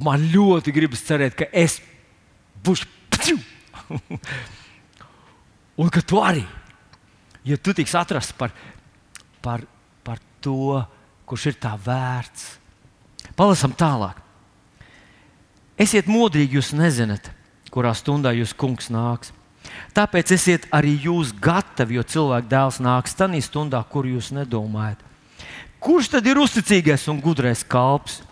Man 0.02 0.24
ļoti 0.32 0.72
gribas 0.74 1.04
cerēt, 1.06 1.36
ka 1.38 1.46
es 1.54 1.78
būšu. 2.66 2.90
Un 5.80 5.90
ka 5.90 6.04
tu 6.06 6.20
arī, 6.22 6.44
ja 7.42 7.58
tu 7.58 7.74
tiks 7.74 7.94
atrasts 7.98 8.36
par, 8.38 8.52
par, 9.42 9.64
par 10.06 10.20
to, 10.44 10.78
kurš 11.26 11.48
ir 11.50 11.56
tā 11.58 11.72
vērts. 11.74 12.44
Palasam 13.34 13.74
tālāk. 13.74 14.20
Esiet 15.80 16.06
modrīgi, 16.06 16.60
jūs 16.60 16.70
nezināt, 16.76 17.32
kurā 17.74 17.90
stundā 17.98 18.30
jūs 18.36 18.54
kungs 18.54 18.92
nāks. 18.94 19.34
Tāpēc 19.96 20.30
esiet 20.36 20.68
arī 20.74 20.92
jūs 21.06 21.32
gatavi, 21.42 21.98
jo 21.98 22.04
cilvēka 22.06 22.50
dēls 22.50 22.78
nāks 22.84 23.16
tajā 23.18 23.42
stundā, 23.42 23.80
kur 23.90 24.06
jūs 24.06 24.30
nedomājat. 24.36 25.00
Kurš 25.82 26.14
tad 26.14 26.28
ir 26.28 26.40
uzticīgais 26.40 27.08
un 27.12 27.18
gudrais 27.20 27.64
kalps, 27.66 28.22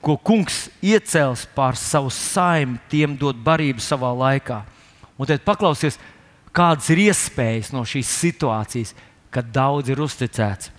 ko 0.00 0.16
kungs 0.16 0.68
iecels 0.82 1.46
pār 1.54 1.76
savu 1.78 2.10
saimnu, 2.12 2.80
tiem 2.90 3.16
dot 3.18 3.38
barību 3.44 3.82
savā 3.84 4.10
laikā? 4.16 4.62
Un 5.20 5.28
tad 5.28 5.44
paklausies, 5.44 5.98
kādas 6.56 6.88
ir 6.92 7.04
iespējas 7.10 7.72
no 7.74 7.84
šīs 7.84 8.10
situācijas, 8.22 8.94
kad 9.30 9.50
daudz 9.52 9.92
ir 9.92 10.00
uzticēts. 10.00 10.72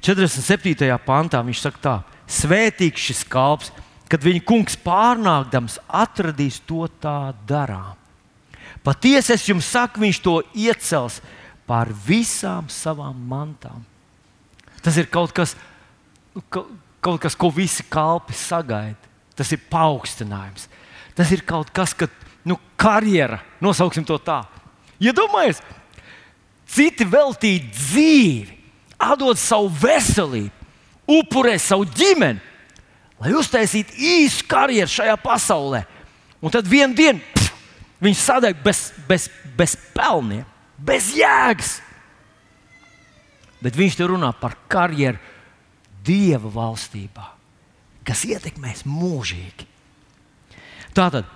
47. 0.00 0.86
pantā 1.04 1.42
viņš 1.44 1.60
saka, 1.60 1.80
tā, 1.82 1.96
svētīgs 2.30 3.10
šis 3.10 3.24
kalps, 3.28 3.72
kad 4.10 4.22
viņa 4.24 4.42
kungs 4.48 4.78
pārnākdams 4.80 5.76
atradīs 5.86 6.60
to 6.66 6.86
tā 7.02 7.34
darām. 7.46 7.98
Patiesi 8.86 9.34
es 9.34 9.44
jums 9.50 9.68
saku, 9.68 10.00
viņš 10.00 10.20
to 10.24 10.38
iecels 10.56 11.20
pār 11.68 11.92
visām 12.06 12.70
savām 12.72 13.18
mantām. 13.28 13.84
Tas 14.80 14.96
ir 14.96 15.10
kaut 15.12 15.34
kas, 15.36 15.52
kaut 17.00 17.20
kas 17.22 17.36
ko 17.38 17.50
visi 17.54 17.84
kalpi 17.88 18.36
sagaida. 18.36 19.08
Tas 19.36 19.50
ir 19.54 19.62
paaugstinājums. 19.72 20.68
Tas 21.16 21.30
ir 21.32 21.42
kaut 21.48 21.70
kas, 21.72 21.94
kas 21.96 22.12
nu, 22.44 22.58
karjera, 22.80 23.40
nosauksim 23.60 24.04
to 24.04 24.18
tā. 24.20 24.42
Iedomājieties, 25.00 25.62
ja 25.64 25.80
citi 26.70 27.06
veltīja 27.08 27.64
dzīvi, 27.74 28.56
atdod 29.00 29.38
savu 29.40 29.70
veselību, 29.80 30.52
upurē 31.10 31.56
savu 31.58 31.86
ģimeni, 31.88 32.40
lai 33.20 33.34
uztaisītu 33.36 33.96
īsu 33.96 34.46
karjeru 34.48 34.90
šajā 34.90 35.16
pasaulē. 35.20 35.82
Un 36.40 36.52
tad 36.52 36.68
vienā 36.68 36.96
dienā 36.96 37.48
viņš 38.00 38.20
sadeg 38.22 38.60
bez, 38.64 38.86
bez, 39.08 39.28
bez 39.58 39.74
pelniem, 39.96 40.46
bez 40.78 41.10
jēgas. 41.16 41.78
Bet 43.60 43.76
viņš 43.76 43.98
te 43.98 44.06
runā 44.08 44.30
par 44.40 44.54
karjeru 44.72 45.20
Dieva 46.10 46.50
valstībā, 46.50 47.26
kas 48.06 48.24
ietekmēs 48.26 48.82
mūžīgi. 48.88 49.68
Tātad 50.96 51.28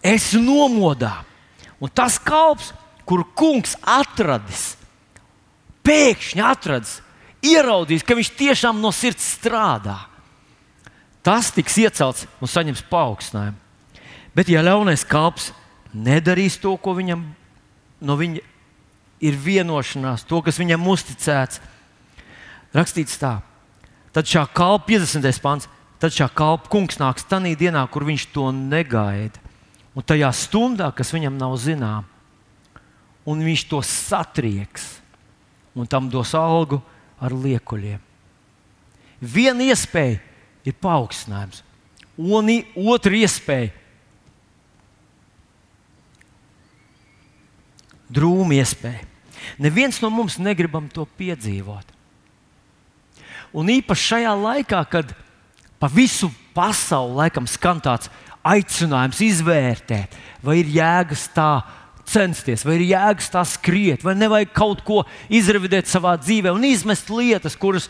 es 0.00 0.30
nomodā, 0.40 1.18
un 1.82 1.92
tas 1.92 2.16
kalps, 2.22 2.72
kur 3.04 3.26
kungs 3.36 3.74
atradis, 3.84 4.72
pēkšņi 5.84 6.44
atradis, 6.46 7.00
ieraudzījis, 7.44 8.06
ka 8.06 8.16
viņš 8.16 8.30
tiešām 8.38 8.80
no 8.80 8.92
sirds 8.94 9.26
strādā. 9.36 9.98
Tas 11.22 11.52
tiks 11.54 11.76
iecelts 11.78 12.24
un 12.42 12.50
saņems 12.50 12.86
paaugstinājumu. 12.90 13.58
Bet, 14.32 14.48
ja 14.48 14.62
ļaunais 14.64 15.04
kalps 15.04 15.50
nedarīs 15.92 16.56
to, 16.62 16.72
ko 16.80 16.96
viņam 16.96 17.26
no 18.02 18.16
viņa 18.18 18.40
ir 19.22 19.38
vienošanās, 19.38 20.24
to, 20.26 20.40
kas 20.42 20.58
viņam 20.58 20.88
uzticēts, 20.90 21.60
rakstīts 22.74 23.20
tā, 23.20 23.36
tad 24.12 24.28
šā 24.28 24.44
kalpa 24.52 24.86
50. 24.92 25.40
pāns, 25.42 25.68
tad 26.00 26.14
šā 26.14 26.28
kalpa 26.34 26.68
kungs 26.72 27.00
nāks 27.00 27.24
tajā 27.28 27.56
dienā, 27.58 27.82
kur 27.90 28.04
viņš 28.04 28.28
to 28.34 28.50
negaida. 28.52 29.40
Un 29.92 30.04
tajā 30.04 30.30
stundā, 30.32 30.88
kas 30.96 31.12
viņam 31.12 31.36
nav 31.36 31.56
zināma, 31.60 32.08
un 33.28 33.42
viņš 33.44 33.66
to 33.68 33.82
satrieks 33.84 35.02
un 35.76 35.86
tam 35.88 36.08
dos 36.12 36.34
algu 36.36 36.80
ar 37.20 37.32
liekuļiem. 37.32 38.00
Viena 39.22 39.62
iespēja 39.68 40.18
ir 40.66 40.74
paaugstinājums, 40.82 41.62
un 42.18 42.50
otra 42.74 43.12
iespēja- 43.14 43.70
drūma 48.16 48.54
iespēja. 48.60 49.06
Neviens 49.58 50.02
no 50.02 50.10
mums 50.10 50.38
negribam 50.38 50.88
to 50.88 51.06
piedzīvot. 51.18 51.84
Un 53.52 53.68
īpaši 53.68 54.08
šajā 54.14 54.32
laikā, 54.38 54.80
kad 54.88 55.12
pa 55.80 55.90
visu 55.92 56.30
pasauli 56.56 57.18
laikam 57.20 57.48
skan 57.48 57.80
tāds 57.84 58.10
aicinājums 58.42 59.20
izvērtēt, 59.22 60.14
vai 60.42 60.58
ir 60.62 60.70
jēgas 60.72 61.28
tā 61.34 61.50
censties, 62.08 62.64
vai 62.66 62.78
ir 62.78 62.88
jēgas 62.90 63.30
tā 63.32 63.42
skriet, 63.46 64.02
vai 64.04 64.16
nevajag 64.18 64.52
kaut 64.56 64.82
ko 64.86 65.02
izrevidēt 65.32 65.90
savā 65.90 66.16
dzīvē 66.20 66.52
un 66.54 66.64
izmest 66.66 67.10
lietas, 67.12 67.56
kuras, 67.56 67.88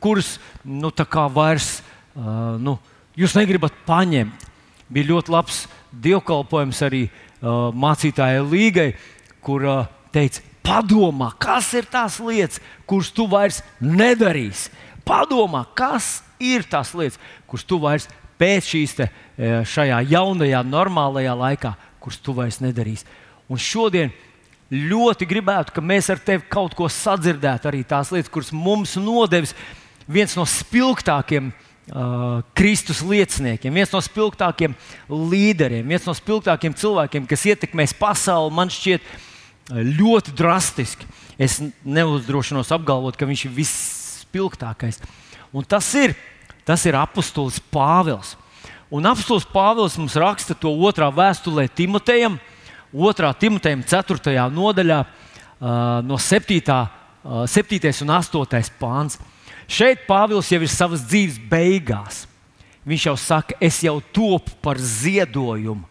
kuras 0.00 0.36
nu, 0.64 0.90
vairs 1.34 1.80
uh, 1.80 2.56
nu, 2.58 2.78
jūs 3.18 3.36
negribat 3.38 3.76
paņemt. 3.86 4.48
Bija 4.92 5.08
ļoti 5.08 5.32
labs 5.32 5.64
dievkalpojums 6.04 6.82
arī 6.84 7.06
uh, 7.08 7.70
mācītājai 7.72 8.42
Līgai, 8.44 8.88
kur 9.44 9.64
uh, 9.64 9.84
teica, 10.12 10.42
padomā, 10.62 11.32
kas 11.40 11.72
ir 11.76 11.88
tās 11.90 12.18
lietas, 12.22 12.60
kuras 12.86 13.10
tu 13.12 13.26
vairs 13.30 13.60
nedarīsi. 13.80 14.70
Padomā, 15.06 15.64
kas 15.74 16.20
ir 16.42 16.66
tās 16.68 16.92
lietas, 16.94 17.20
kuras 17.50 17.64
tu 17.66 17.78
vairs 17.82 18.08
pēc 18.40 18.68
šīs 18.72 18.96
te, 18.98 19.08
šajā 19.68 20.02
jaunajā, 20.10 20.62
normālajā 20.66 21.34
laikā, 21.38 21.74
kuras 22.02 22.20
tu 22.22 22.34
vairs 22.36 22.60
nedarīsi. 22.62 23.06
Un 23.50 23.60
šodien 23.60 24.12
ļoti 24.72 25.28
gribētu, 25.28 25.74
ka 25.76 25.84
mēs 25.84 26.08
ar 26.12 26.22
tevi 26.22 26.46
kaut 26.50 26.74
ko 26.78 26.88
sadzirdētu, 26.90 27.68
arī 27.68 27.82
tās 27.86 28.12
lietas, 28.14 28.32
kuras 28.32 28.52
mums 28.56 28.96
nodevis 28.96 29.52
viens 30.08 30.34
no 30.38 30.46
spilgtākajiem 30.48 31.50
uh, 31.52 32.40
Kristus 32.56 33.02
lieciniekiem, 33.04 33.74
viens 33.74 33.92
no 33.92 34.00
spilgtākajiem 34.02 34.74
līderiem, 35.10 35.92
viens 35.92 36.08
no 36.08 36.14
spilgtākajiem 36.16 36.78
cilvēkiem, 36.80 37.28
kas 37.30 37.44
ietekmēs 37.52 37.94
pasauli, 37.98 38.54
man 38.56 38.72
šķiet 38.72 39.12
ļoti 39.72 40.34
drastiski. 40.36 41.06
Es 41.40 41.60
neuzdrošinos 41.84 42.72
apgalvot, 42.74 43.16
ka 43.16 43.28
viņš 43.28 43.46
ir 43.46 43.54
visspilgtākais. 44.32 45.00
Un 45.52 45.64
tas 45.64 45.84
ir, 45.94 46.16
tas 46.64 46.84
ir 46.86 46.96
apustulis 46.96 47.60
Pāvils. 47.70 48.36
Un 48.90 49.04
apustulis 49.04 49.44
Pāvils 49.44 49.98
mums 49.98 50.16
raksta 50.16 50.54
to 50.54 50.70
otrā 50.70 51.10
vēstulē 51.12 51.68
Timotejam, 51.68 52.38
2. 52.92 53.34
Timotejam 53.40 53.82
4. 53.82 54.48
nodaļā, 54.52 55.04
no 56.04 56.18
7. 56.18 56.60
7. 57.46 57.92
un 58.02 58.10
8. 58.10 58.72
pāns. 58.80 59.18
Šeit 59.68 60.06
Pāvils 60.08 60.50
jau 60.50 60.60
ir 60.60 60.68
savas 60.68 61.04
dzīves 61.06 61.38
beigās. 61.48 62.26
Viņš 62.84 63.06
jau 63.06 63.16
saka, 63.16 63.54
es 63.60 63.78
jau 63.84 64.00
topu 64.12 64.50
par 64.60 64.76
ziedojumu. 64.76 65.86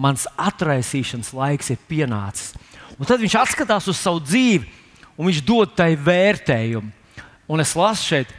Mans 0.00 0.24
atraisīšanas 0.38 1.32
laiks 1.34 1.72
ir 1.74 1.80
pienācis. 1.88 2.54
Un 2.96 3.08
tad 3.08 3.20
viņš 3.20 3.34
atskatās 3.40 3.88
uz 3.90 3.98
savu 3.98 4.22
dzīvi 4.22 4.68
un 5.18 5.26
viņš 5.26 5.42
dod 5.44 5.74
tai 5.76 5.92
vērtējumu. 5.98 6.99
Un 7.50 7.62
es 7.62 7.74
lasu 7.74 8.12
šeit, 8.12 8.32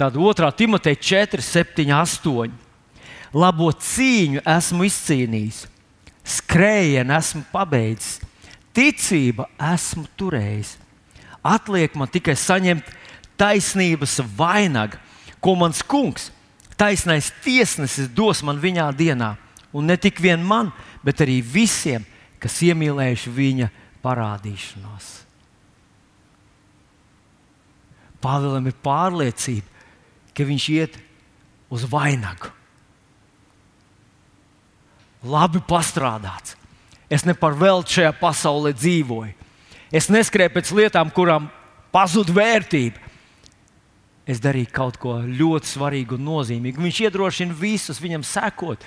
tādu 0.00 0.24
2. 0.32 0.50
Timoteja 0.56 0.96
4, 1.28 1.44
7, 1.44 1.88
8. 1.92 2.60
Labo 3.36 3.68
cīņu 3.70 4.40
esmu 4.48 4.86
izcīnījis 4.88 5.66
skrējienu 6.26 7.14
esmu 7.16 7.44
pabeidzis, 7.52 8.18
ticība 8.74 9.46
esmu 9.72 10.06
turējis. 10.18 10.74
Atliek 11.46 11.94
man 11.94 12.10
tikai 12.10 12.34
saņemt 12.38 12.88
taisnības 13.38 14.18
vainagu, 14.36 14.98
ko 15.40 15.54
mans 15.58 15.82
kungs, 15.86 16.30
taisnais 16.76 17.30
tiesnesis, 17.44 18.10
dos 18.10 18.42
man 18.42 18.58
viņā 18.60 18.88
dienā. 18.98 19.36
Un 19.76 19.86
ne 19.86 19.96
tikai 20.00 20.34
man, 20.40 20.72
bet 21.04 21.22
arī 21.22 21.38
visiem, 21.44 22.04
kas 22.42 22.58
iemīlējuši 22.64 23.32
viņa 23.36 23.70
parādīšanos. 24.02 25.25
Pāvēlam 28.26 28.66
ir 28.66 28.76
pārliecība, 28.82 29.86
ka 30.34 30.46
viņš 30.50 30.68
iet 30.74 31.00
uz 31.70 31.86
vainagu 31.86 32.50
labi 35.26 35.60
pastrādāts. 35.66 36.56
Es 37.10 37.24
ne 37.26 37.34
par 37.38 37.54
velti 37.58 37.98
šajā 37.98 38.12
pasaulē 38.18 38.72
dzīvoju. 38.74 39.34
Es 39.94 40.10
neskrēju 40.10 40.54
pēc 40.54 40.72
lietām, 40.74 41.10
kurām 41.14 41.50
pazūd 41.94 42.32
vērtība. 42.34 43.04
es 44.26 44.40
darīju 44.42 44.72
kaut 44.74 44.96
ko 44.98 45.20
ļoti 45.22 45.68
svarīgu 45.70 46.16
un 46.16 46.24
nozīmīgu. 46.26 46.82
Viņš 46.82 46.96
iedrošina 47.06 47.54
visus 47.54 48.00
viņam 48.02 48.24
sekot. 48.26 48.82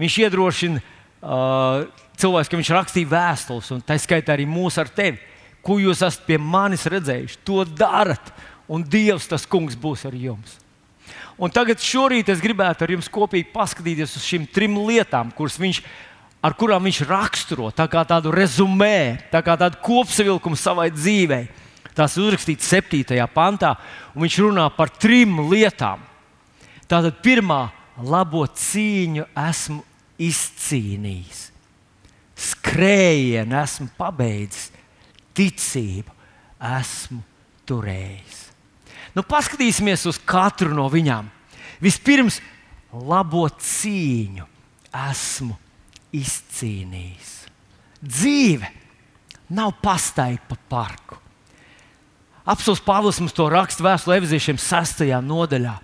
Viņš 0.00 0.14
iedrošina 0.22 0.80
uh, 0.80 1.84
cilvēkus, 2.16 2.48
ka 2.48 2.56
viņš 2.56 2.70
rakstīja 2.72 3.10
vēstules, 3.10 3.68
un 3.76 3.82
tā 3.84 3.98
skaitā 4.00 4.32
arī 4.32 4.46
mūs 4.48 4.80
ar 4.80 4.88
tevi. 4.88 5.20
Ko 5.60 5.76
jūs 5.76 6.00
esat 6.00 6.24
pie 6.24 6.38
manis 6.40 6.86
redzējuši, 6.88 7.42
to 7.44 7.66
darat, 7.68 8.32
un 8.68 8.84
Dievs, 8.84 9.28
tas 9.30 9.46
kungs, 9.48 9.78
būs 9.78 10.06
ar 10.08 10.14
jums. 10.16 10.58
Un 11.40 11.50
tagad 11.50 11.80
šorīt 11.82 12.28
es 12.32 12.42
gribētu 12.42 12.84
ar 12.84 12.92
jums 12.94 13.10
kopīgi 13.10 13.50
paskatīties 13.54 14.16
uz 14.18 14.24
šīm 14.26 14.46
trim 14.52 14.76
lietām, 14.86 15.32
kuras 15.34 15.58
viņš, 15.60 15.80
ar 16.44 16.54
kurām 16.58 16.84
viņš 16.86 17.02
raksturo, 17.08 17.70
tā 17.74 17.88
tādu 17.88 18.32
rezumē, 18.34 19.18
tā 19.32 19.42
kā 19.44 19.56
tādu 19.58 19.80
kopsavilkumu 19.82 20.58
savai 20.58 20.90
dzīvei. 20.94 21.46
Tās 21.92 22.14
uzrakstīts 22.16 22.70
7. 22.72 23.18
pantā, 23.34 23.74
un 24.14 24.24
viņš 24.24 24.38
runā 24.46 24.68
par 24.72 24.88
trim 24.96 25.42
lietām. 25.50 26.00
Tātad 26.88 27.18
pirmā 27.24 27.66
labo 28.00 28.46
cīņu 28.46 29.26
esmu 29.48 29.82
izcīnījis, 30.22 31.42
skrējienu 32.36 33.58
esmu 33.60 33.90
pabeidzis, 33.98 34.70
ticību 35.36 36.16
esmu 36.78 37.20
turējis. 37.68 38.51
Nu, 39.12 39.24
paskatīsimies 39.26 40.06
uz 40.08 40.18
katru 40.24 40.72
no 40.72 40.86
viņām. 40.92 41.28
Vispirms, 41.82 42.40
labo 42.92 43.44
cīņu 43.50 44.46
esmu 45.10 45.56
izcīnījis. 46.16 47.32
Dzīve 48.02 48.68
nav 49.52 49.74
pastaigta 49.82 50.54
pa 50.54 50.58
parku. 50.68 51.18
Apsolus 52.42 52.82
Pāvils 52.82 53.20
mums 53.22 53.34
to 53.36 53.46
raksta 53.52 53.84
vēstulē 53.86 54.18
Eviziešiem 54.18 54.58
6. 54.58 55.04
nodaļā. 55.22 55.76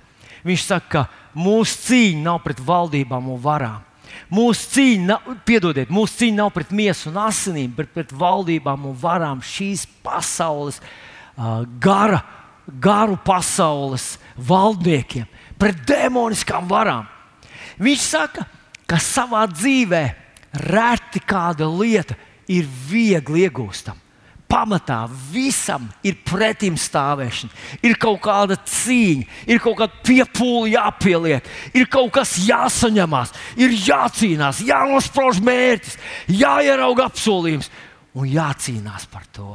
Viņš 0.47 0.65
saka, 0.67 0.89
ka 0.91 1.39
mūsu 1.39 1.85
cīņa 1.87 2.25
nav 2.25 2.41
pret 2.43 2.63
valdībām 2.65 3.29
un 3.31 3.39
varām. 3.43 3.85
Mūsu 4.33 4.73
cīņa, 4.75 5.05
nav, 5.07 5.29
piedodiet, 5.47 5.93
mūsu 5.95 6.23
cīņa 6.23 6.39
nav 6.41 6.51
pret 6.57 6.73
miesu 6.75 7.13
un 7.13 7.21
asinīm, 7.23 7.71
bet 7.77 7.93
pret 7.95 8.11
valdībām 8.13 8.89
un 8.91 8.97
varām 8.99 9.43
šīs 9.45 9.87
pasaules, 10.05 10.81
uh, 10.81 11.63
gara, 11.81 12.25
garu 12.69 13.19
pasaules 13.25 14.17
valdniekiem, 14.37 15.27
pret 15.59 15.81
demoniskām 15.89 16.69
varām. 16.71 17.07
Viņš 17.81 18.03
saka, 18.05 18.45
ka 18.89 18.99
savā 19.03 19.47
dzīvē 19.51 20.03
reti 20.69 21.23
kāda 21.25 21.69
lieta 21.71 22.17
ir 22.49 22.69
viegli 22.89 23.47
iegūstama 23.47 24.09
pamatā 24.49 25.03
visam 25.31 25.87
ir 26.07 26.17
pretim 26.27 26.79
stāvēšana, 26.81 27.53
ir 27.85 27.99
kaut 28.01 28.23
kāda 28.25 28.57
cīņa, 28.65 29.27
ir 29.53 29.61
kaut 29.63 29.77
kāda 29.83 30.03
piepūle 30.07 30.73
jāpieliek, 30.73 31.49
ir 31.77 31.89
kaut 31.93 32.15
kas 32.17 32.35
jāsaņemās, 32.49 33.35
ir 33.61 33.77
jācīnās, 33.77 34.65
jānosprauž 34.67 35.43
mērķis, 35.45 35.99
jāierauga 36.41 37.11
apsolījums 37.13 37.71
un 38.17 38.31
jācīnās 38.33 39.09
par 39.13 39.29
to. 39.37 39.53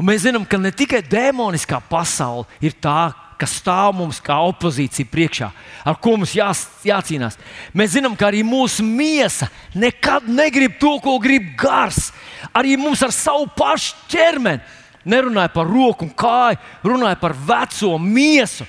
Un 0.00 0.08
mēs 0.08 0.24
zinām, 0.24 0.46
ka 0.48 0.56
ne 0.56 0.70
tikai 0.72 1.02
demoniskā 1.04 1.76
pasaule 1.90 2.46
ir 2.64 2.72
tā, 2.80 3.10
kas 3.40 3.58
stāv 3.60 3.92
mums 3.96 4.20
kā 4.24 4.38
opozīcija 4.48 5.08
priekšā, 5.12 5.48
ar 5.84 5.96
ko 6.00 6.14
mums 6.16 6.32
jā, 6.36 6.48
jācīnās. 6.88 7.36
Mēs 7.76 7.94
zinām, 7.94 8.16
ka 8.16 8.30
arī 8.30 8.40
mūsu 8.44 8.84
miesa 8.84 9.50
nekad 9.76 10.28
negrib 10.28 10.78
to, 10.80 10.94
ko 11.04 11.18
grib 11.20 11.50
gars. 11.60 12.10
Arī 12.56 12.78
mums 12.80 13.04
ar 13.04 13.12
savu 13.12 13.48
pašu 13.56 13.96
ķermeni 14.12 14.78
nerunāja 15.04 15.52
par 15.52 15.68
roku 15.68 16.08
un 16.08 16.14
kāju, 16.16 16.60
runāja 16.84 17.20
par 17.20 17.36
veco 17.36 17.94
miesu, 18.00 18.64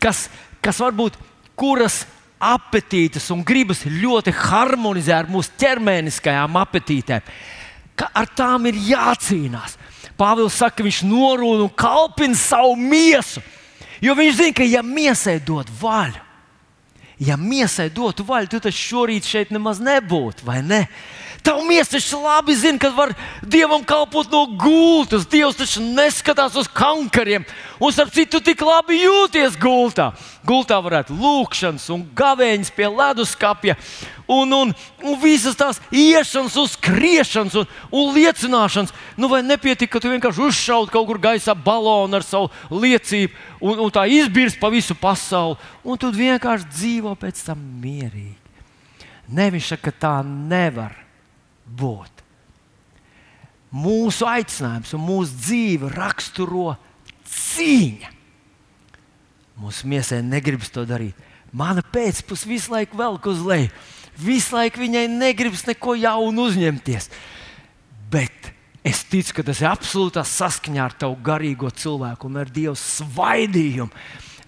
kas, 0.00 0.28
kas 0.64 0.80
varbūt 0.80 1.16
kuras 1.60 2.02
apetītes 2.40 3.28
un 3.32 3.44
gribas 3.44 3.84
ļoti 3.84 4.32
harmonizē 4.36 5.16
ar 5.18 5.28
mūsu 5.28 5.52
ķermeniskajām 5.60 6.56
apetītēm. 6.60 7.32
Ka 8.00 8.08
ar 8.16 8.32
tām 8.36 8.68
ir 8.68 8.80
jācīnās. 8.80 9.76
Pāvils 10.20 10.58
saka, 10.60 10.80
ka 10.80 10.84
viņš 10.84 11.00
norūda 11.08 11.64
un 11.64 11.72
kalpina 11.72 12.36
savu 12.36 12.74
miesu. 12.76 13.40
Jo 14.04 14.14
viņš 14.16 14.36
zina, 14.36 14.56
ka 14.56 14.66
ja 14.68 14.82
miesai 14.84 15.38
dod 15.44 15.68
vaļu, 15.80 16.20
ja 17.20 17.36
miesai 17.36 17.90
dotu 17.92 18.24
vaļu, 18.24 18.48
tad 18.52 18.64
tas 18.68 18.76
šorīt 18.76 19.28
šeit 19.28 19.52
nemaz 19.52 19.80
nebūtu, 19.84 20.44
vai 20.46 20.60
ne? 20.64 20.86
Tavs 21.42 21.64
miesa 21.64 21.94
taču 21.96 22.18
labi 22.20 22.54
zina, 22.54 22.78
ka 22.78 22.90
var 22.92 23.14
dievam 23.42 23.84
kalpot 23.84 24.28
no 24.32 24.42
gultas. 24.60 25.24
Dievs 25.30 25.56
taču 25.56 25.80
neskatās 25.80 26.56
uz 26.60 26.68
kankariem. 26.68 27.46
Un, 27.80 27.92
starp 27.94 28.12
citu, 28.12 28.42
tik 28.44 28.60
labi 28.66 28.98
jūties 29.00 29.56
gultā. 29.60 30.10
Gultā 30.44 30.76
varētu 30.84 31.16
lūkšanas 31.16 31.88
un 31.94 32.04
gavēņas 32.16 32.72
pie 32.76 32.90
leduskapja. 32.92 33.76
Un, 34.30 34.52
un, 34.54 34.74
un 35.02 35.18
visas 35.22 35.56
tās 35.58 35.80
iešanas, 35.90 36.58
uzkriešanas 36.60 37.56
un, 37.62 37.68
un 37.88 38.12
liecināšanas. 38.14 38.92
Nu, 39.16 39.30
vai 39.32 39.40
nepietika, 39.42 39.96
ka 39.96 40.04
tu 40.04 40.12
vienkārši 40.12 40.44
uzšaut 40.46 40.92
kaut 40.92 41.08
kur 41.08 41.18
gaisā 41.22 41.56
balonu 41.56 42.20
ar 42.20 42.26
savu 42.26 42.52
liecību, 42.70 43.32
un, 43.64 43.86
un 43.86 43.94
tā 43.94 44.04
izbirst 44.12 44.60
pa 44.60 44.70
visu 44.70 44.94
pasauli, 44.94 45.58
un 45.82 45.98
tu 45.98 46.12
vienkārši 46.14 46.72
dzīvo 46.76 47.16
pēc 47.18 47.44
tam 47.48 47.64
mierīgi. 47.82 48.36
Nevis, 49.30 49.72
ka 49.82 49.92
tā 49.94 50.16
nevar 50.26 51.09
būt. 51.78 52.24
Mūsu 53.70 54.26
aicinājums 54.26 54.94
un 54.96 55.04
mūsu 55.06 55.36
dzīve 55.44 55.90
raksturo 55.94 56.74
cīņa. 57.30 58.10
Mūsu 59.60 59.90
miesai 59.90 60.22
negribas 60.26 60.72
to 60.72 60.86
darīt. 60.88 61.14
Mana 61.52 61.82
pēcpusē 61.82 62.48
visu 62.48 62.72
laiku 62.72 62.98
velk 62.98 63.26
uz 63.30 63.42
leju. 63.46 63.70
Visu 64.20 64.56
laiku 64.56 64.82
viņai 64.82 65.04
negribas 65.12 65.66
neko 65.68 65.94
jaunu 65.98 66.48
uzņemties. 66.48 67.10
Bet 68.10 68.50
es 68.86 69.04
ticu, 69.06 69.36
ka 69.36 69.44
tas 69.46 69.60
ir 69.62 69.70
absolūtā 69.70 70.24
saskaņā 70.26 70.82
ar 70.82 70.96
tavu 71.04 71.18
garīgo 71.24 71.70
cilvēku 71.70 72.30
un 72.30 72.40
ar 72.42 72.50
Dieva 72.50 72.74
svaidījumu. 72.78 73.92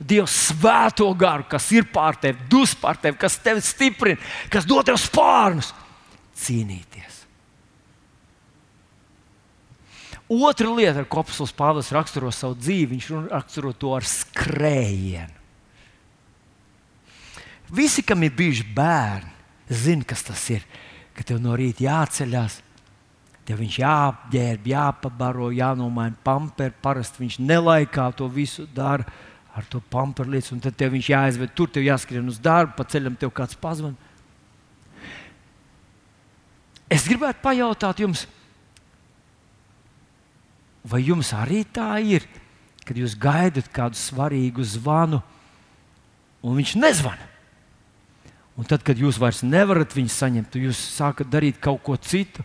Dieva 0.02 0.26
svēto 0.26 1.06
garu, 1.14 1.46
kas 1.46 1.68
ir 1.76 1.86
pār 1.92 2.18
tevi, 2.18 2.48
dus 2.50 2.72
pār 2.74 2.98
tevi, 2.98 3.20
kas 3.20 3.38
tevi 3.38 3.62
stiprina, 3.62 4.18
kas 4.50 4.66
dod 4.66 4.88
tev 4.88 4.98
spārnus, 4.98 5.70
cīnīties. 6.42 7.11
Otra 10.32 10.70
lieta, 10.72 11.02
ar 11.02 11.08
ko 11.10 11.20
apelsīns 11.20 11.52
Pāvils 11.52 11.90
raksturo 11.92 12.30
savu 12.32 12.56
dzīvi, 12.56 12.94
viņš 12.94 13.08
raksturo 13.28 13.74
to 13.76 13.92
ar 13.92 14.06
skrējienu. 14.08 15.40
Visi, 17.72 18.04
kam 18.04 18.22
ir 18.24 18.32
bijuši 18.36 18.64
bērni, 18.76 19.30
zina, 19.68 20.04
kas 20.08 20.24
tas 20.28 20.42
ir. 20.52 20.64
Ka 21.12 21.24
tev 21.28 21.40
no 21.44 21.52
rīta 21.56 21.84
jāceļās, 21.84 22.58
tev 23.48 23.60
viņš 23.60 23.78
jāapģērb, 23.82 24.68
jāpabaro, 24.72 25.50
jānomaina 25.52 26.16
pamperi. 26.24 26.72
Parasti 26.84 27.24
viņš 27.24 27.38
nelaikā 27.44 28.08
to 28.16 28.28
visu 28.32 28.66
dara 28.72 29.04
ar 29.52 29.64
to 29.68 29.82
pamperu 29.92 30.32
lietu, 30.32 30.54
un 30.56 30.62
tad 30.64 30.76
tev 30.80 30.94
viņš 30.94 31.08
jāaizved 31.12 31.52
tur, 31.56 31.68
tev 31.68 31.84
jāskrien 31.84 32.28
uz 32.28 32.38
darbu, 32.40 32.72
pa 32.76 32.88
ceļam 32.88 33.18
tev 33.20 33.32
kāds 33.36 33.58
pazvan. 33.60 33.96
Es 36.92 37.04
gribētu 37.08 37.40
pajautāt 37.44 38.00
jums, 38.00 38.24
Vai 40.82 41.02
jums 41.06 41.30
arī 41.36 41.62
tā 41.64 41.94
ir, 42.02 42.26
kad 42.82 42.98
jūs 42.98 43.14
gaidat 43.18 43.68
kādu 43.74 43.98
svarīgu 43.98 44.64
zvanu, 44.66 45.20
un 46.42 46.58
viņš 46.58 46.74
nezvana? 46.80 47.28
Un 48.58 48.68
tad, 48.68 48.82
kad 48.84 48.98
jūs 49.00 49.16
vairs 49.22 49.40
nevarat 49.46 49.94
viņu 49.96 50.12
saņemt, 50.12 50.58
jūs 50.60 50.80
sākat 50.98 51.30
darīt 51.32 51.60
kaut 51.62 51.80
ko 51.86 51.96
citu, 51.96 52.44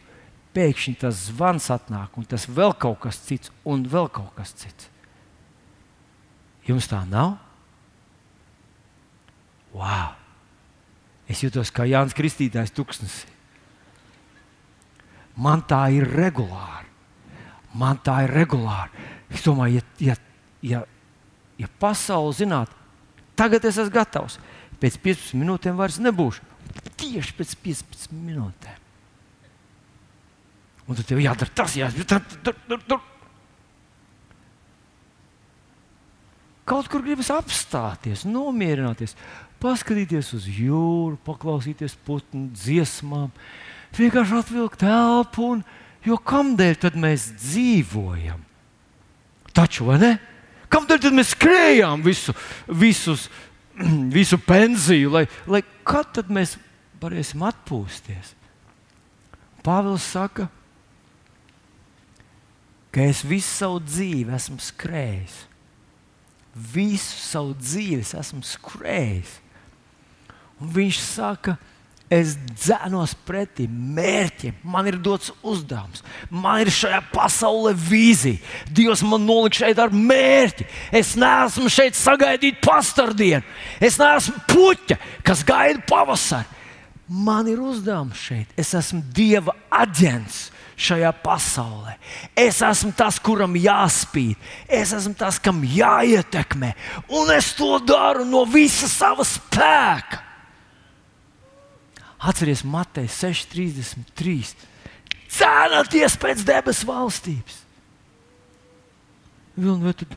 pēkšņi 0.55 0.93
tas 1.01 1.25
zvans 1.27 1.67
atnāk, 1.73 2.15
un 2.17 2.25
tas 2.29 2.47
vēl 2.47 2.71
kaut 2.79 3.01
kas 3.03 3.19
cits, 3.25 3.51
un 3.67 3.83
vēl 3.89 4.07
kaut 4.13 4.31
kas 4.37 4.53
cits. 4.55 4.87
Jums 6.67 6.87
tā 6.89 7.01
nav? 7.07 7.35
Wow! 9.75 10.15
Es 11.27 11.43
jūtos 11.43 11.71
kā 11.75 11.85
Jānis 11.87 12.15
Kristītājs, 12.15 12.71
tūkstnesī. 12.75 13.27
Man 15.37 15.61
tā 15.69 15.83
ir 15.93 16.07
regulāri. 16.07 16.86
Man 17.77 17.99
tā 18.05 18.23
ir 18.25 18.33
regulāri. 18.33 19.05
Es 19.33 19.43
domāju, 19.45 19.81
ja, 19.81 20.13
ja, 20.13 20.15
ja, 20.65 20.81
ja 21.59 21.69
pasaule 21.81 22.33
zinātu, 22.37 22.73
tagad 23.37 23.65
es 23.67 23.77
esmu 23.77 23.93
gatavs. 23.93 24.39
Pēc 24.81 24.99
15 25.03 25.37
minūtēm 25.41 25.77
vairs 25.77 25.99
nebūšu. 26.01 26.45
Tieši 26.97 27.35
pēc 27.37 27.53
15 27.63 28.13
minūtēm. 28.13 28.83
Un 30.87 30.95
tad 30.95 31.07
tev 31.09 31.19
jādara 31.19 31.51
tas, 31.53 31.75
jādara 31.75 32.21
tur, 32.45 32.55
tur, 32.67 32.83
tur. 32.87 33.01
Kaut 36.67 36.89
kur 36.91 37.03
gribas 37.03 37.29
apstāties, 37.31 38.25
nomierināties, 38.27 39.15
paskatīties 39.63 40.33
uz 40.35 40.47
jūru, 40.51 41.15
paklausīties 41.27 41.95
putnu 42.07 42.49
dziesmām, 42.55 43.31
vienkārši 43.95 44.39
atvilkt 44.41 44.83
elpu 44.87 45.51
un 45.55 45.63
Jo 46.05 46.17
kādēļ 46.21 46.75
tad 46.81 46.97
mēs 46.99 47.31
dzīvojam? 47.39 48.43
Taču, 49.57 49.87
vai 49.89 49.97
ne? 50.01 50.11
Kam 50.69 50.85
tad 50.87 51.05
mēs 51.15 51.31
skrējām 51.33 52.03
visu, 52.05 52.35
visus, 52.67 53.27
visu 54.17 54.39
pensiju, 54.41 55.13
lai, 55.15 55.25
lai 55.47 55.63
kad 55.87 56.11
tad 56.17 56.29
mēs 56.33 56.57
varēsim 57.01 57.43
atpūsties? 57.47 58.35
Pāvils 59.65 60.05
saka, 60.05 60.47
ka 62.93 63.03
es 63.03 63.23
visu 63.27 63.49
savu 63.49 63.81
dzīvi 63.83 64.35
esmu 64.37 64.59
skrējis. 64.63 65.41
Visu 66.57 67.17
savu 67.21 67.55
dzīvi 67.57 68.01
esmu 68.01 68.41
skrējis. 68.47 69.33
Un 70.57 70.71
viņš 70.73 71.01
saka, 71.03 71.57
es 72.13 72.35
dzēnos 72.37 73.13
pretī 73.27 73.65
mērķim, 73.67 74.55
man 74.63 74.87
ir 74.87 74.97
dots 75.03 75.33
uzdevums, 75.43 76.03
man 76.31 76.63
ir 76.63 76.71
šajā 76.71 77.01
pasaulē 77.11 77.73
vīzija. 77.75 78.39
Dievs 78.71 79.03
man 79.03 79.25
nolika 79.27 79.63
šeit 79.63 79.81
ar 79.83 79.91
mērķi. 79.91 80.67
Es 80.95 81.15
neesmu 81.19 81.71
šeit 81.71 81.97
sagaidīt 81.99 82.61
pastardienu, 82.63 83.43
es 83.83 83.99
neesmu 83.99 84.39
puķa, 84.47 84.99
kas 85.27 85.43
gaida 85.47 85.83
pavasari. 85.87 86.55
Man 87.07 87.47
ir 87.47 87.59
uzdevums 87.63 88.19
šeit, 88.19 88.51
es 88.59 88.73
esmu 88.75 88.99
Dieva 89.15 89.53
aģents 89.71 90.49
šajā 90.77 91.11
pasaulē. 91.23 91.95
Es 92.37 92.59
esmu 92.63 92.91
tas, 92.95 93.17
kuram 93.23 93.55
jāspīd, 93.57 94.35
es 94.67 94.93
esmu 94.95 95.15
tas, 95.17 95.39
kam 95.39 95.63
jāietekmē, 95.63 96.73
un 97.19 97.31
es 97.35 97.53
to 97.57 97.77
daru 97.87 98.27
no 98.27 98.43
visa 98.47 98.89
sava 98.91 99.25
spēka. 99.27 100.26
Atcerieties, 102.17 102.63
Matei 102.65 103.05
6,33. 103.11 104.55
Cēlieties 105.37 106.15
pēc 106.21 106.41
debesu 106.47 106.87
valstības. 106.87 107.59
Vai 109.57 109.93
tad, 109.97 110.15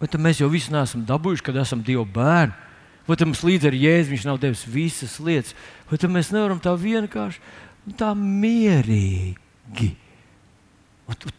vai 0.00 0.08
tad 0.08 0.22
mēs 0.22 0.40
jau 0.40 0.50
visu 0.50 0.72
nesam 0.74 1.02
dabūjuši, 1.06 1.44
kad 1.46 1.58
esam 1.62 1.82
Dieva 1.86 2.06
bērni? 2.06 2.54
Vai 3.08 3.16
tam 3.18 3.32
līdzi 3.34 3.66
ar 3.66 3.74
Jēzu 3.74 4.12
viņš 4.12 4.26
nav 4.28 4.38
devis 4.42 4.62
visas 4.70 5.16
lietas? 5.22 5.56
Vai 5.90 5.98
tam 5.98 6.14
mēs 6.14 6.30
nevaram 6.30 6.60
tā 6.62 6.76
vienkārši 6.78 7.40
tā 7.98 8.12
mierīgi. 8.14 9.90
Un 11.10 11.34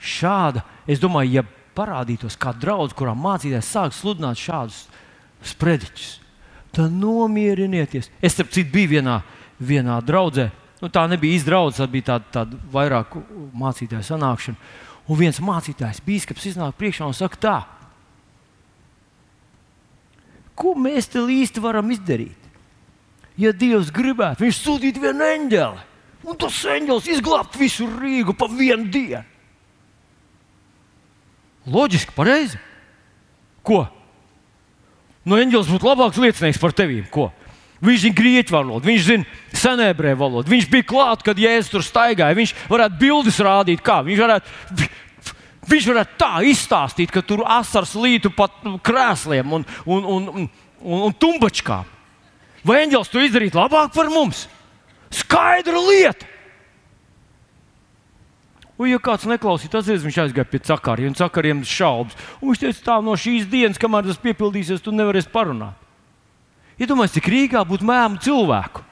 šāda, 0.00 0.64
es 0.90 0.98
domāju, 1.02 1.38
ja 1.38 1.44
parādītos 1.74 2.38
kāda 2.40 2.64
draudzene, 2.64 2.98
kurā 2.98 3.14
mācītājs 3.18 3.70
sāk 3.76 3.94
sludināt 3.94 4.40
šādus 4.40 4.84
sprediķus, 5.44 6.18
tad 6.74 6.92
nomierinieties. 6.92 8.10
Es 8.22 8.36
starp 8.36 8.52
citu 8.54 8.74
biju 8.74 8.96
vienā, 8.96 9.18
vienā 9.58 9.98
draudzē. 10.04 10.50
Nu, 10.82 10.90
tā 10.92 11.06
nebija 11.08 11.46
draudzene, 11.46 11.86
tā 11.86 11.90
bija 11.90 12.08
tāda, 12.12 12.30
tāda 12.38 12.58
vairāk 12.72 13.14
mācītāju 13.56 14.04
sanākšana. 14.04 14.72
Un 15.08 15.20
viens 15.20 15.40
mācītājs, 15.44 16.02
biskups, 16.04 16.46
iznāk 16.50 16.76
priekšā 16.80 17.06
un 17.08 17.16
saka, 17.16 17.40
tā, 17.40 17.56
ko 20.56 20.72
mēs 20.78 21.10
te 21.12 21.20
īsti 21.20 21.60
varam 21.60 21.90
izdarīt? 21.92 22.44
ja 23.40 23.52
Dievs 23.54 23.90
gribētu, 23.94 24.44
viņš 24.44 24.60
sūtītu 24.62 25.02
vienu 25.02 25.26
eņģeli, 25.26 25.84
un 26.28 26.38
tas 26.40 26.60
eņģelis 26.74 27.10
izglābtu 27.16 27.60
visu 27.60 27.88
Rīgu 27.90 28.36
pa 28.38 28.48
vienu 28.50 28.88
dienu. 28.92 29.24
Loģiski, 31.64 32.12
pareizi. 32.12 32.58
Ko? 33.64 33.86
No 35.24 35.38
eņģelis 35.40 35.70
būtu 35.72 35.88
labāks 35.88 36.20
liecinieks 36.20 36.60
par 36.60 36.74
tevi. 36.76 37.00
Ko? 37.12 37.30
Viņš 37.84 38.04
zina 38.06 38.16
grieķu 38.16 38.54
valodu, 38.54 38.88
viņš 38.88 39.06
zina 39.06 39.58
senēbrēju 39.60 40.18
valodu. 40.20 40.52
Viņš 40.52 40.68
bija 40.72 40.86
klāts, 40.88 41.24
kad 41.24 41.40
Jēzus 41.40 41.72
tur 41.72 41.84
staigāja. 41.84 42.36
Viņš 42.36 42.54
varētu 42.70 43.00
bildes 43.00 43.40
rādīt, 43.44 43.82
kā 43.84 44.00
viņš 44.06 44.22
varētu. 44.24 44.90
Viņš 45.64 45.88
varētu 45.88 46.18
tā 46.20 46.32
izstāstīt, 46.44 47.12
ka 47.12 47.22
tur 47.24 47.40
asars 47.48 47.94
lītu 47.96 48.28
pat 48.36 48.52
krēsliem 48.84 49.52
un, 49.56 49.64
un, 49.88 50.04
un, 50.04 50.28
un, 50.28 50.48
un, 50.84 51.04
un 51.08 51.16
tumbačkām. 51.16 51.88
Vai 52.64 52.82
eņģēlis 52.84 53.12
to 53.12 53.24
izdarītu 53.24 53.60
labāk 53.60 53.92
par 53.96 54.10
mums? 54.12 54.44
Skaidra 55.12 55.80
lieta. 55.80 56.28
Un, 58.74 58.88
ja 58.90 58.98
kāds 58.98 59.26
neklausīja, 59.30 59.70
tad 59.76 59.86
viņš 59.86 60.16
aizgāja 60.24 60.50
pie 60.50 60.58
cakariem, 60.66 61.12
un 61.12 61.18
cakariem 61.18 61.60
šaubas. 61.68 62.16
Un 62.40 62.50
viņš 62.50 62.62
teica, 62.64 62.80
tā 62.88 62.96
no 63.06 63.14
šīs 63.14 63.46
dienas, 63.46 63.78
kamēr 63.78 64.08
tas 64.08 64.18
piepildīsies, 64.18 64.82
tu 64.82 64.90
nevarēsi 64.94 65.30
parunāt. 65.30 65.78
Iedomājieties, 66.74 67.14
ja 67.14 67.22
cik 67.22 67.30
Rīgā 67.30 67.62
būtu 67.68 67.86
mēmu 67.86 68.18
cilvēku. 68.24 68.82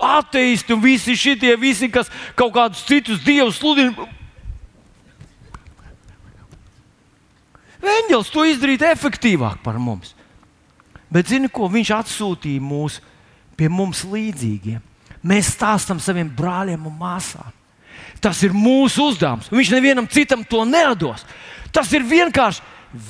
Ateisti 0.00 0.74
un 0.76 0.82
visi 0.84 1.16
šie, 1.16 1.36
visi, 1.60 1.88
kas 1.92 2.12
kaut 2.36 2.52
kādus 2.56 2.84
citus 2.88 3.22
dievus 3.24 3.56
sludina. 3.56 4.08
Eņģēlis 7.80 8.32
to 8.32 8.44
izdarītu 8.44 8.84
efektīvāk 8.90 9.62
par 9.64 9.78
mums. 9.80 10.12
Bet 11.10 11.32
zini, 11.32 11.48
ko 11.48 11.70
viņš 11.72 11.94
atsūtīja 11.96 12.60
mūs 12.62 13.00
pie 13.56 13.70
mums 13.72 14.04
līdzīgiem? 14.04 14.84
Mēs 15.24 15.54
stāstām 15.56 16.00
saviem 16.00 16.28
brāļiem 16.36 16.84
un 16.86 17.00
māsām. 17.00 17.48
Tas 18.20 18.42
ir 18.44 18.52
mūsu 18.56 19.10
uzdevums. 19.10 19.48
Viņš 19.52 19.72
nevienam 19.72 20.08
citam 20.10 20.44
to 20.44 20.64
nedos. 20.68 21.24
Tas 21.72 21.88
ir 21.96 22.04
vienkārši, 22.04 22.62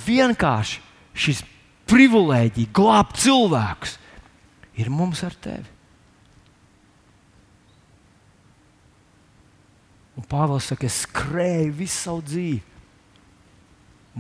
vienkārši 0.07 0.79
šis 1.19 1.43
privilēģija 1.91 2.71
glābt 2.77 3.19
cilvēkus. 3.21 3.97
Ir 4.79 4.91
mums 4.93 5.23
ar 5.27 5.35
tevi. 5.35 5.67
Un 10.21 10.27
Pāvils 10.29 10.69
saka, 10.69 10.87
es 10.87 11.03
skrēju 11.07 11.73
visu 11.79 11.97
savu 11.97 12.23
dzīvi. 12.27 12.61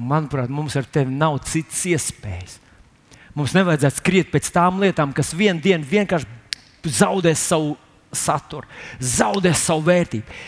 Manuprāt, 0.00 0.48
mums 0.48 0.76
ar 0.78 0.86
tevi 0.88 1.12
nav 1.12 1.38
citas 1.44 1.82
iespējas. 1.90 2.56
Mums 3.36 3.52
nevajadzētu 3.54 4.00
skriet 4.00 4.30
pēc 4.32 4.48
tām 4.54 4.80
lietām, 4.82 5.12
kas 5.14 5.34
vienā 5.36 5.60
dienā 5.62 5.86
vienkārši 5.86 6.88
zaudēs 6.96 7.42
savu 7.52 7.76
saturu, 8.12 8.68
zaudēs 8.98 9.62
savu 9.68 9.84
vērtību. 9.88 10.38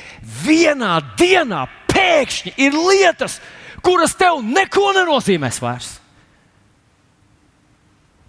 Vienā 0.45 0.97
dienā 1.19 1.65
pēkšņi 1.93 2.55
ir 2.63 2.77
lietas, 2.77 3.39
kuras 3.85 4.17
tev 4.19 4.43
neko 4.45 4.93
nenozīmēs 4.99 5.61
vairs. 5.63 5.95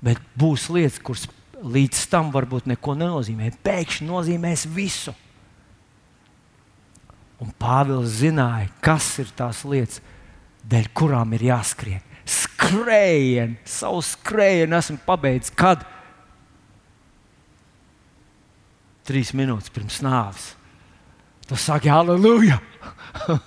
Bet 0.03 0.19
būs 0.37 0.67
lietas, 0.73 0.99
kuras 0.99 1.27
līdz 1.63 2.05
tam 2.11 2.31
varbūt 2.33 2.67
neko 2.69 2.97
nenozīmē. 2.99 3.53
Pēkšņi 3.63 4.07
nozīmēs 4.09 4.65
visu. 4.73 5.13
Un 7.43 7.51
Pāvils 7.59 8.19
zināja, 8.21 8.69
kas 8.83 9.07
ir 9.23 9.31
tās 9.35 9.63
lietas, 9.67 10.03
dēļ 10.67 10.89
kurām 10.95 11.33
ir 11.35 11.49
jāskrien 11.49 12.03
skrējienu, 12.23 13.57
savu 13.67 14.01
skrējienu 14.05 14.77
esmu 14.77 15.01
pabeidzis 15.05 15.53
kad? 15.57 15.83
Trīs 19.07 19.33
minūtes 19.35 19.71
pirms 19.73 19.99
nāves. 20.03 20.53
Tu 21.47 21.57
saki, 21.59 21.91
halleluja! 21.91 22.59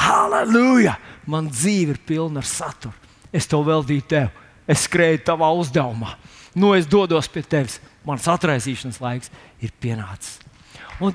halleluja! 0.00 0.94
Man 1.30 1.50
dzīve 1.50 1.96
ir 1.96 2.02
pilna 2.06 2.42
ar 2.42 2.48
saturu. 2.48 2.94
Es 3.34 3.48
to 3.50 3.60
veltīju 3.66 4.06
tev. 4.10 4.30
Es 4.70 4.86
skrēju 4.86 5.24
tavā 5.26 5.50
uzdevumā. 5.58 6.14
Nu, 6.54 6.72
es 6.74 6.86
dodos 6.90 7.28
pie 7.30 7.42
tevis. 7.46 7.80
Mans 8.06 8.26
atraisīšanas 8.30 9.00
laiks 9.02 9.30
ir 9.62 9.74
pienācis. 9.82 10.38
Un 11.02 11.14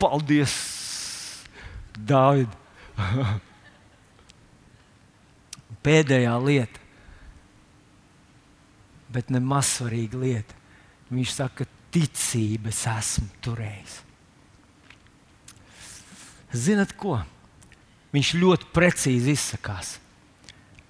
paldies, 0.00 0.56
Dārvid! 1.94 2.56
pēdējā 5.84 6.36
lieta, 6.44 6.80
bet 9.10 9.30
ne 9.32 9.40
mazsvarīga 9.42 10.20
lieta. 10.20 10.59
Viņš 11.10 11.34
saka, 11.34 11.66
ticības 11.90 12.84
esmu 12.92 13.28
turējis. 13.42 13.98
Zinat, 16.50 16.94
ko? 16.98 17.18
Viņš 18.14 18.32
ļoti 18.38 18.70
precīzi 18.74 19.34
izsakās. 19.36 19.96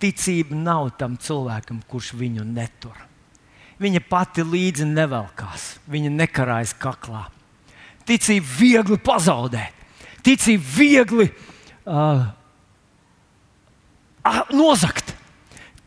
Ticība 0.00 0.56
nav 0.56 0.94
tam 1.00 1.18
cilvēkam, 1.20 1.82
kurš 1.88 2.14
viņu 2.16 2.46
netur. 2.48 2.96
Viņa 3.80 4.00
pati 4.08 4.44
līdzi 4.44 4.86
nevelkās, 4.88 5.74
viņa 5.88 6.12
nekarājas 6.12 6.72
kaklā. 6.80 7.26
Ticība 8.08 8.48
viegli 8.58 8.96
pazaudēt, 9.00 9.84
ticība 10.24 10.64
viegli 10.76 11.26
uh, 11.28 12.24
nozagt. 14.56 15.14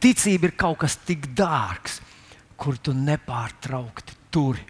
Ticība 0.02 0.50
ir 0.50 0.56
kaut 0.58 0.82
kas 0.84 0.98
tik 1.06 1.30
dārgs, 1.38 2.00
kur 2.58 2.78
tu 2.82 2.93
nepārtraukti 2.98 4.12
turi, 4.34 4.63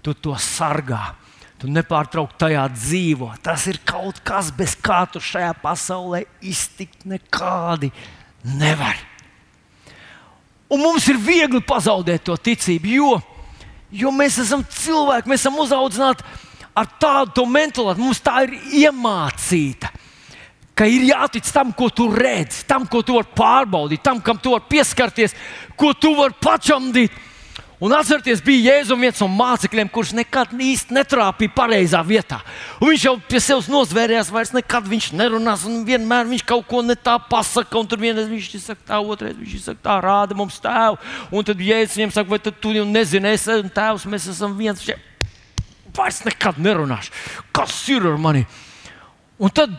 tu 0.00 0.14
to 0.16 0.36
sargā. 0.40 1.16
Tu 1.60 1.68
nepārtraukti 1.68 2.38
tajā 2.40 2.62
dzīvo. 2.72 3.34
Tas 3.44 3.66
ir 3.68 3.76
kaut 3.84 4.22
kas, 4.24 4.48
bez 4.56 4.72
kā 4.80 5.02
tu 5.12 5.20
šajā 5.20 5.52
pasaulē 5.60 6.22
iztikt 6.40 7.04
nekādi 7.04 7.90
nevar. 8.56 8.96
Un 10.72 10.80
mums 10.80 11.04
ir 11.10 11.18
viegli 11.20 11.60
pazaudēt 11.66 12.24
to 12.24 12.36
ticību, 12.38 12.92
jo, 12.94 13.10
jo 13.92 14.12
mēs 14.14 14.38
esam 14.40 14.62
cilvēki, 14.64 15.28
mēs 15.28 15.42
esam 15.42 15.58
uzauguši 15.60 16.06
ar 16.78 16.90
tādu 17.02 17.44
mentalitāti, 17.50 18.00
mums 18.00 18.22
tā 18.22 18.44
ir 18.46 18.54
iemācīta. 18.84 19.90
Ka 20.78 20.86
ir 20.88 21.10
jātic 21.10 21.44
tam, 21.52 21.74
ko 21.76 21.90
tu 21.92 22.06
redzi, 22.14 22.62
tam, 22.70 22.86
ko 22.88 23.02
tu 23.04 23.18
vari 23.18 23.34
pārbaudīt, 23.36 24.00
tam, 24.00 24.22
kam 24.24 24.38
tu 24.40 24.54
vari 24.54 24.70
pieskarties, 24.70 25.34
ko 25.76 25.90
tu 25.92 26.14
vari 26.16 26.38
pačamdīt. 26.40 27.18
Un 27.80 27.94
atcerieties, 27.96 28.42
bija 28.44 28.74
Jēzus 28.74 28.98
viens 29.00 29.20
no 29.22 29.26
mācekļiem, 29.32 29.88
kurš 29.88 30.10
nekad 30.18 30.50
īsti 30.52 30.92
netrāpīja 30.92 31.54
pareizā 31.56 32.02
vietā. 32.04 32.42
Un 32.76 32.90
viņš 32.90 33.06
jau 33.06 33.14
pie 33.24 33.40
sevis 33.40 33.70
nozvērējās, 33.72 34.32
vairs 34.34 34.52
nekad 34.52 34.84
viņš 34.90 35.06
nerunās, 35.16 35.64
un 35.64 35.78
vienmēr 35.88 36.28
viņš 36.28 36.44
kaut 36.50 36.66
ko 36.68 36.82
ne 36.84 36.92
tā 36.92 37.16
pasakā. 37.30 37.80
Un 37.80 37.88
tur 37.88 38.02
vienreiz 38.02 38.28
viņš 38.28 38.50
saka, 38.60 38.84
tā, 38.92 39.00
otrreiz 39.00 39.38
viņš 39.40 39.64
saka, 39.64 39.80
tā, 39.88 39.96
rāda 40.04 40.36
mums 40.36 40.60
tēvu. 40.60 41.00
Un 41.32 41.48
tad 41.48 41.64
Jēzus 41.64 41.96
viņam 41.96 42.12
saka, 42.18 42.34
vai 42.34 42.40
tu 42.44 42.74
jau 42.76 42.84
nezini, 42.84 43.32
es 43.32 43.48
esmu 43.48 43.72
tēvs, 43.72 44.08
mēs 44.12 44.28
esam 44.34 44.58
viens. 44.60 44.84
Vairs 45.96 46.20
nekad 46.28 46.60
nerunāšu. 46.60 47.16
Kas 47.56 47.80
ir 47.88 48.04
ar 48.12 48.20
mani? 48.20 48.44
Un 49.40 49.56
tad 49.56 49.72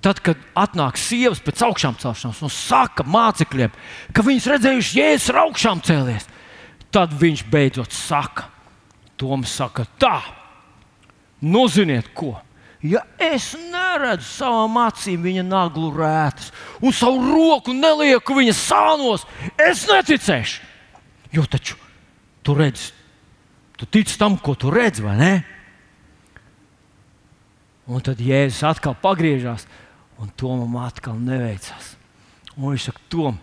Tad, 0.00 0.22
kad 0.24 0.38
atnāk 0.56 0.96
sievas 0.96 1.42
pēc 1.44 1.60
augšām 1.66 1.98
celšanās 2.00 2.38
un 2.40 2.52
saka 2.52 3.04
mācekļiem, 3.04 3.72
ka 4.16 4.22
viņas 4.24 4.46
redzējuši, 4.48 4.94
jēzus 4.96 5.40
augšām 5.42 5.82
cēlies, 5.84 6.24
Tad 6.90 7.14
viņš 7.14 7.44
beidzot 7.50 7.94
saka, 7.94 8.48
Toms 9.20 9.52
saka, 9.52 9.84
tā, 10.00 10.16
nu 11.44 11.66
ziniet 11.68 12.08
ko. 12.16 12.38
Ja 12.80 13.02
es 13.20 13.52
neredzu 13.52 14.24
savām 14.24 14.78
acīm 14.80 15.20
viņa 15.26 15.42
naglu 15.44 15.90
rētas 15.92 16.48
un 16.80 16.94
savu 16.96 17.20
roku 17.28 17.74
nelieku 17.76 18.38
viņa 18.38 18.54
sānos, 18.56 19.26
es 19.60 19.84
neticēšu. 19.90 20.64
Jo 21.36 21.44
taču 21.46 21.76
tu 22.42 22.56
redzi, 22.56 22.88
tu 23.76 23.86
tici 23.86 24.16
tam, 24.18 24.38
ko 24.40 24.56
tu 24.56 24.72
redzi, 24.72 25.04
vai 25.04 25.16
ne? 25.20 25.34
Un 27.90 28.02
tad 28.06 28.22
Jēzus 28.22 28.64
atkal 28.66 28.96
pagriežās, 29.02 29.66
un 30.18 30.32
Tomam 30.38 30.80
atkal 30.80 31.18
neveicās. 31.20 31.94
Un 32.56 32.72
viņš 32.72 32.88
saka, 32.88 33.04
Tom, 33.12 33.36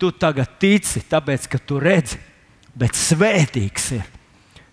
tu 0.00 0.10
tagad 0.10 0.58
tici, 0.60 1.04
tāpēc, 1.06 1.46
ka 1.52 1.62
tu 1.62 1.78
redzi 1.82 2.18
bet 2.78 2.98
svētīgs 2.98 3.90
ir, 3.98 4.06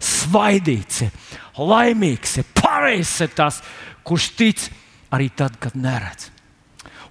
svaidīts 0.01 1.05
ir, 1.07 1.17
laimīgs 1.57 2.39
ir, 2.41 2.47
pareizs 2.57 3.17
ir 3.25 3.33
tas, 3.35 3.61
kurš 4.05 4.29
tic 4.37 4.69
arī 5.13 5.31
tad, 5.33 5.57
kad 5.61 5.77
neredz. 5.77 6.31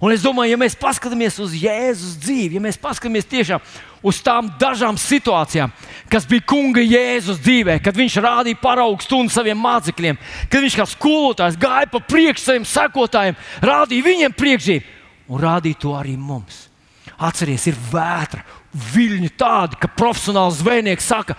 Un 0.03 0.11
es 0.11 0.23
domāju, 0.25 0.51
ja 0.51 0.59
mēs 0.59 0.75
paskatāmies 0.77 1.37
uz 1.39 1.53
Jēzus 1.55 2.17
dzīvi, 2.19 2.57
ja 2.57 2.63
mēs 2.63 2.77
paskatāmies 2.81 3.27
tiešām 3.31 3.63
uz 4.05 4.19
tām 4.21 4.49
dažām 4.59 4.99
situācijām, 4.99 5.71
kas 6.11 6.27
bija 6.29 6.43
kunga 6.51 6.83
Jēzus 6.83 7.39
dzīvē, 7.41 7.79
kad 7.83 7.95
viņš 7.97 8.17
rādīja 8.21 8.59
paraugu 8.61 9.05
stundu 9.05 9.33
saviem 9.33 9.57
mācekļiem, 9.63 10.19
kad 10.51 10.65
viņš 10.65 10.77
kā 10.77 10.87
skolotājs 10.91 11.57
gāja 11.61 11.89
pa 11.89 12.03
priekšu 12.03 12.43
saviem 12.43 12.67
sekotājiem, 12.69 13.39
rādīja 13.63 14.07
viņiem 14.09 14.35
priekšzīmju 14.35 15.31
un 15.31 15.41
rādīja 15.41 15.81
to 15.81 15.95
arī 15.97 16.17
mums. 16.19 16.65
Atcerieties, 17.15 17.71
ir 17.71 17.79
vētra, 17.93 18.43
viļņi 18.75 19.31
tādi, 19.39 19.79
ka 19.79 19.89
profesionāls 19.95 20.59
zvejnieks 20.59 21.07
saka, 21.07 21.35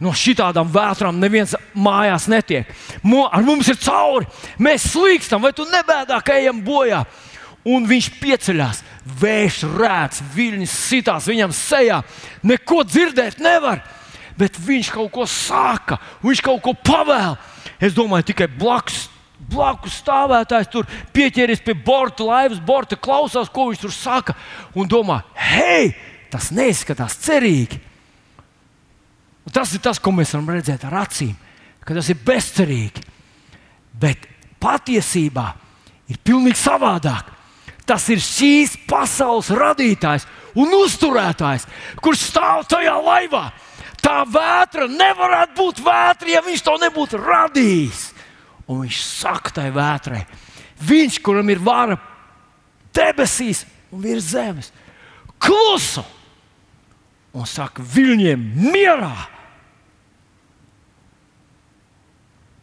no 0.00 0.12
šādām 0.14 0.70
vētrām 0.72 1.18
neviens 1.18 1.56
mājās 1.74 2.28
netiek. 2.30 2.68
Mo, 3.02 3.26
ar 3.26 3.42
mums 3.46 3.68
ir 3.70 3.78
cauri, 3.82 4.28
mēs 4.62 4.90
slīkstam, 4.92 5.42
vai 5.42 5.52
tu 5.52 5.66
nebēdā, 5.68 6.20
ka 6.24 6.38
ejam 6.38 6.62
bojā. 6.64 7.04
Un 7.68 7.84
viņš 7.88 8.08
pieceļās, 8.20 8.80
vējš 9.20 9.60
rēts, 9.76 10.22
viļņi 10.34 10.68
sitās 10.70 11.26
viņam 11.28 11.52
sejā. 11.52 12.00
Neko 12.46 12.84
dzirdēt 12.86 13.42
nevar, 13.42 13.82
bet 14.38 14.56
viņš 14.62 14.92
kaut 14.94 15.12
ko 15.12 15.26
saka, 15.28 15.98
viņš 16.22 16.44
kaut 16.46 16.62
ko 16.64 16.72
pavēl. 16.72 17.36
Es 17.82 17.94
domāju, 17.94 18.30
tikai 18.30 18.48
blakus 18.48 19.08
blakus 19.48 20.00
stāvētājs 20.02 20.68
tur 20.72 20.88
pieķēries 21.14 21.62
pie 21.64 21.74
borta, 21.74 22.26
laivas 22.26 22.60
borta, 22.60 22.98
klausās, 23.00 23.50
ko 23.52 23.68
viņš 23.70 23.82
tur 23.84 23.94
saka, 23.94 24.34
un 24.76 24.88
domā, 24.90 25.22
hei, 25.32 25.94
tas 26.32 26.50
neizskatās 26.54 27.16
cerīgi. 27.24 27.78
Un 29.48 29.54
tas 29.54 29.72
ir 29.72 29.80
tas, 29.80 30.00
ko 30.00 30.12
mēs 30.12 30.34
varam 30.34 30.50
redzēt 30.52 30.84
ar 30.84 30.98
acīm, 31.06 31.32
ka 31.80 31.96
tas 31.96 32.10
ir 32.12 32.18
bezcerīgi. 32.20 33.04
Bet 33.98 34.26
patiesībā 34.60 35.46
ir 36.12 36.18
pilnīgi 36.24 36.60
savādāk. 36.60 37.34
Tas 37.88 38.04
ir 38.12 38.20
šīs 38.20 38.74
pasaules 38.88 39.48
radītājs 39.56 40.26
un 40.60 40.74
uzturētājs, 40.82 41.64
kurš 42.04 42.26
stāv 42.28 42.66
tajā 42.68 42.92
laivā. 43.00 43.46
Tā 44.04 44.20
vētra 44.28 44.84
nevarētu 44.92 45.56
būt 45.56 45.80
vētra, 45.86 46.28
ja 46.34 46.44
viņš 46.44 46.66
to 46.66 46.76
nebūtu 46.84 47.22
radījis. 47.22 48.02
Un 48.68 48.82
viņš 48.84 49.00
saka 49.00 49.54
tai 49.56 49.70
vētrai, 49.72 50.20
viņš, 50.84 51.18
kuram 51.24 51.48
ir 51.48 51.64
vara 51.64 51.96
debesīs 52.92 53.64
un 53.88 54.04
virs 54.04 54.28
zemes, 54.34 54.68
klusu! 55.40 56.04
Un 57.36 57.46
saka, 57.48 57.82
viļņiem 57.82 58.44
mierā. 58.72 59.14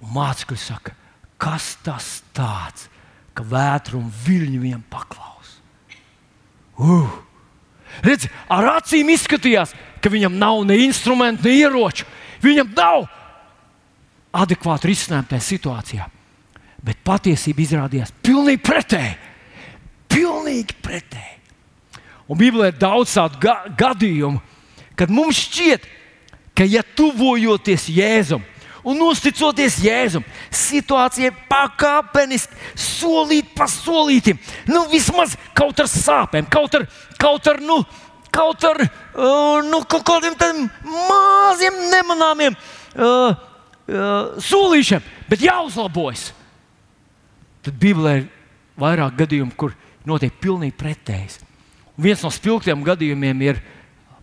Un 0.04 0.14
mācekļi 0.16 0.58
saka, 0.60 0.96
kas 1.42 1.76
tas 1.86 2.10
tāds, 2.36 2.90
ka 3.36 3.46
vētra 3.46 3.98
un 4.00 4.10
viļņi 4.26 4.62
viņam 4.62 4.84
paklaus. 4.92 5.58
Uh! 6.80 7.22
Redzi, 8.04 8.28
ar 8.52 8.68
acīm 8.76 9.10
izskatījās, 9.14 9.72
ka 10.04 10.12
viņam 10.12 10.36
nav 10.40 10.66
ne 10.68 10.78
instrumentu, 10.84 11.48
ne 11.48 11.56
ieroču. 11.62 12.08
Viņam 12.44 12.74
nav 12.76 13.06
adekvātu 14.36 14.92
risinājumu 14.92 15.32
tajā 15.32 15.46
situācijā. 15.46 16.10
Bet 16.86 17.00
patiesība 17.08 17.64
izrādījās 17.64 18.12
pilnīgi 18.26 18.62
pretēji. 18.66 19.16
Pilnīgi 20.12 20.76
pretēji. 20.84 21.32
Un 22.30 22.40
Bībelē 22.40 22.72
ir 22.72 22.78
daudz 22.82 23.14
tādu 23.16 23.40
ga 23.42 23.56
gadījumu, 23.78 24.42
kad 24.98 25.12
mums 25.12 25.40
šķiet, 25.46 25.86
ka 26.56 26.68
ja 26.68 26.84
tuvojoties 26.96 27.90
Jēzum 27.92 28.44
un 28.86 29.02
uzticoties 29.08 29.80
Jēzum, 29.82 30.24
situācija 30.54 31.34
pakāpeniski, 31.50 32.54
solīt 32.78 33.50
pa 33.58 33.68
solītam, 33.72 34.38
nu 34.70 34.86
vismaz 34.92 35.34
kaut 35.58 35.82
ar 35.82 35.90
sāpēm, 35.90 36.48
kaut 36.54 36.78
ar, 36.78 36.86
kaut 37.22 37.50
ar, 37.50 37.62
nu, 37.66 37.80
kaut 38.36 38.68
ar 38.68 38.84
uh, 38.86 39.64
nu, 39.66 39.82
kaut 39.90 40.06
kādiem 40.06 40.38
tādiem 40.38 40.70
maziem, 41.10 41.82
nemanāmiem 41.96 42.56
uh, 42.56 43.34
uh, 43.34 44.38
solīšiem, 44.44 45.04
bet 45.32 45.46
jāuzlabojas. 45.46 46.30
Tad 47.66 47.78
Bībelē 47.82 48.20
ir 48.20 48.28
vairāk 48.78 49.18
gadījumu, 49.24 49.56
kur 49.58 49.74
notiek 50.06 50.34
pilnīgi 50.42 50.78
pretējs. 50.78 51.40
Un 51.96 52.06
viens 52.06 52.22
no 52.22 52.30
spilgtiem 52.30 52.84
gadījumiem 52.86 53.42
ir 53.48 53.64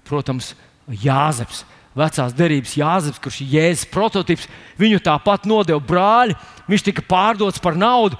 protams, 0.08 0.54
Jāzeps. 0.88 1.64
Vecās 1.92 2.32
derības 2.32 2.72
Jāzeps, 2.78 3.20
kurš 3.20 3.42
ir 3.44 3.50
Jēzus 3.52 3.88
prototyps, 3.92 4.46
viņu 4.80 5.02
tāpat 5.04 5.44
nodeva 5.44 5.80
brāļi. 5.84 6.36
Viņš 6.70 6.84
tika 6.86 7.04
pārdots 7.04 7.60
par 7.60 7.76
naudu, 7.76 8.16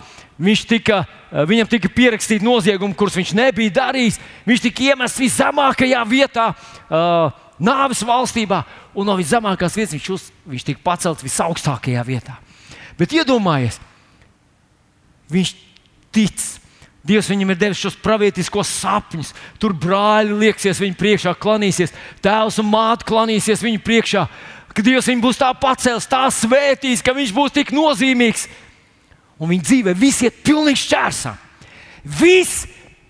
tika, 0.69 1.07
eh, 1.33 1.45
viņam 1.49 1.69
tika 1.69 1.89
pierakstīta 1.89 2.45
nozieguma, 2.45 2.95
kurus 2.95 3.17
viņš 3.17 3.33
nebija 3.35 3.71
darījis. 3.71 4.19
Viņš 4.47 4.61
tika 4.61 4.83
iemests 4.83 5.19
viszemākajā 5.19 6.05
vietā, 6.07 6.55
uh, 6.91 7.33
nāves 7.59 8.03
valstībā, 8.03 8.65
un 8.95 9.07
no 9.07 9.17
viszemākās 9.17 9.77
vietas 9.77 9.95
viņš, 9.95 10.09
uz, 10.13 10.31
viņš 10.49 10.65
tika 10.65 10.81
pacelts 10.85 11.23
visaugstākajā 11.23 12.05
vietā. 12.05 12.37
Bet 12.99 13.15
iedomājieties, 13.15 13.81
viņš 15.33 15.55
tic 16.13 16.43
Dievs 17.03 17.27
viņam 17.33 17.51
ir 17.51 17.59
devis 17.59 17.81
šos 17.83 17.97
pravietiskos 17.99 18.71
sapņus. 18.79 19.33
Tur 19.59 19.75
brāļi 19.75 20.37
lieksies 20.39 20.79
viņa 20.79 20.99
priekšā, 21.01 21.33
klanīsies, 21.35 21.95
tēvs 22.23 22.61
un 22.63 22.69
māte 22.71 23.07
klanīsies 23.09 23.65
viņa 23.65 23.81
priekšā. 23.83 24.27
Ka 24.73 24.85
Dievs 24.87 25.09
viņu 25.11 25.25
būs 25.25 25.41
tā 25.41 25.51
pacēlis, 25.59 26.07
tā 26.09 26.23
svētīs, 26.33 27.03
ka 27.03 27.15
viņš 27.17 27.33
būs 27.35 27.57
tik 27.59 27.73
nozīmīgs. 27.75 28.47
Un 29.43 29.51
viņa 29.51 29.67
dzīve 29.67 29.97
viss 29.99 30.23
iet 30.23 30.39
pilnīgi 30.47 30.85
šķērsā. 30.85 31.35
Viss 32.21 32.69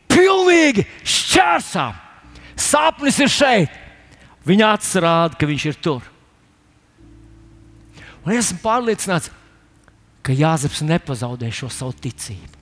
pilnīgi 0.09 0.87
šķērsā. 1.05 1.85
Sapnis 2.57 3.20
ir 3.20 3.31
šeit. 3.33 3.76
Viņa 4.48 4.72
acis 4.74 4.98
rāda, 5.05 5.37
ka 5.38 5.46
viņš 5.46 5.68
ir 5.68 5.78
tur. 5.85 6.09
Un 8.24 8.34
esmu 8.34 8.59
pārliecināts, 8.64 9.30
ka 10.24 10.34
Jāzeps 10.34 10.82
nepazaudē 10.86 11.51
šo 11.55 11.68
savu 11.70 11.95
ticību. 12.01 12.62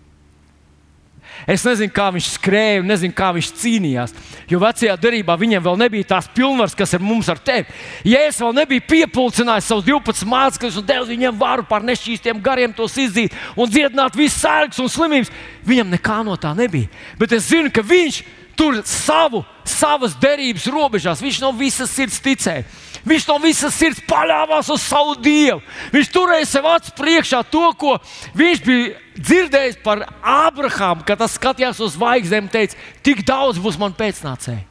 Es 1.48 1.64
nezinu, 1.64 1.92
kā 1.94 2.08
viņš 2.14 2.28
skrēja, 2.36 2.82
nezinu, 2.86 3.14
kā 3.16 3.30
viņš 3.36 3.50
cīnījās. 3.60 4.14
Jo 4.50 4.60
vecajā 4.62 4.96
darbā 5.00 5.36
viņam 5.40 5.64
vēl 5.64 5.78
nebija 5.80 6.08
tās 6.14 6.28
pilnvaras, 6.34 6.76
kas 6.76 6.94
ir 6.96 7.04
mums 7.04 7.30
ar 7.32 7.40
tevi. 7.42 7.66
Ja 8.08 8.22
es 8.28 8.40
vēl 8.42 8.54
nebiju 8.60 8.86
piepildījis 8.90 9.70
savus 9.70 9.86
12 9.86 10.28
mācekļus 10.30 10.80
un 10.80 10.88
devu 10.88 11.08
viņiem 11.10 11.38
varu 11.40 11.64
pār 11.68 11.86
nešķīstiem 11.88 12.42
gariem 12.44 12.74
tos 12.76 12.98
izzīt 13.00 13.36
un 13.56 13.70
dziedināt 13.70 14.18
visas 14.18 14.40
sērgas 14.42 14.82
un 14.82 14.90
slimības, 14.90 15.32
viņam 15.66 15.94
nekā 15.96 16.20
no 16.26 16.36
tā 16.40 16.52
nebija. 16.58 16.90
Bet 17.18 17.32
es 17.36 17.48
zinu, 17.50 17.72
ka 17.72 17.84
viņš 17.86 18.22
tur 18.60 18.76
savu, 18.84 19.40
savas 19.64 20.12
derības 20.20 20.66
robežās. 20.68 21.22
Viņš 21.24 21.40
no 21.40 21.50
visas 21.56 21.92
sirds 21.96 22.20
ticēja. 22.20 22.66
Viņš 23.08 23.26
no 23.30 23.38
visas 23.40 23.72
sirds 23.72 24.02
paļāvās 24.04 24.68
uz 24.74 24.82
savu 24.84 25.14
dievu. 25.16 25.62
Viņš 25.94 26.10
turēja 26.12 26.48
sev 26.50 26.68
acu 26.68 26.92
priekšā 26.98 27.40
to, 27.48 27.64
ko 27.80 27.96
viņš 28.36 28.60
bija 28.66 28.90
dzirdējis 29.16 29.80
par 29.84 30.04
Abrahāmu, 30.20 31.06
kad 31.08 31.22
tas 31.22 31.38
skatījās 31.38 31.80
uz 31.80 31.96
zvaigznēm 31.96 32.50
un 32.50 32.52
teica, 32.52 32.76
tik 33.06 33.24
daudz 33.24 33.60
būs 33.62 33.80
man 33.80 33.96
pēcnācēji. 33.96 34.66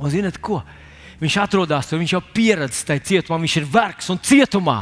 Un 0.00 0.10
zinot 0.10 0.40
ko? 0.42 0.64
Viņš 1.20 1.36
atrodas 1.42 1.86
tur, 1.86 2.00
viņš 2.00 2.16
jau 2.16 2.22
pieredzējis 2.34 2.86
tajā 2.88 3.06
cietumā, 3.10 3.38
viņš 3.44 3.56
ir 3.60 3.70
vergs 3.70 4.10
un 4.10 4.18
cietumā 4.24 4.80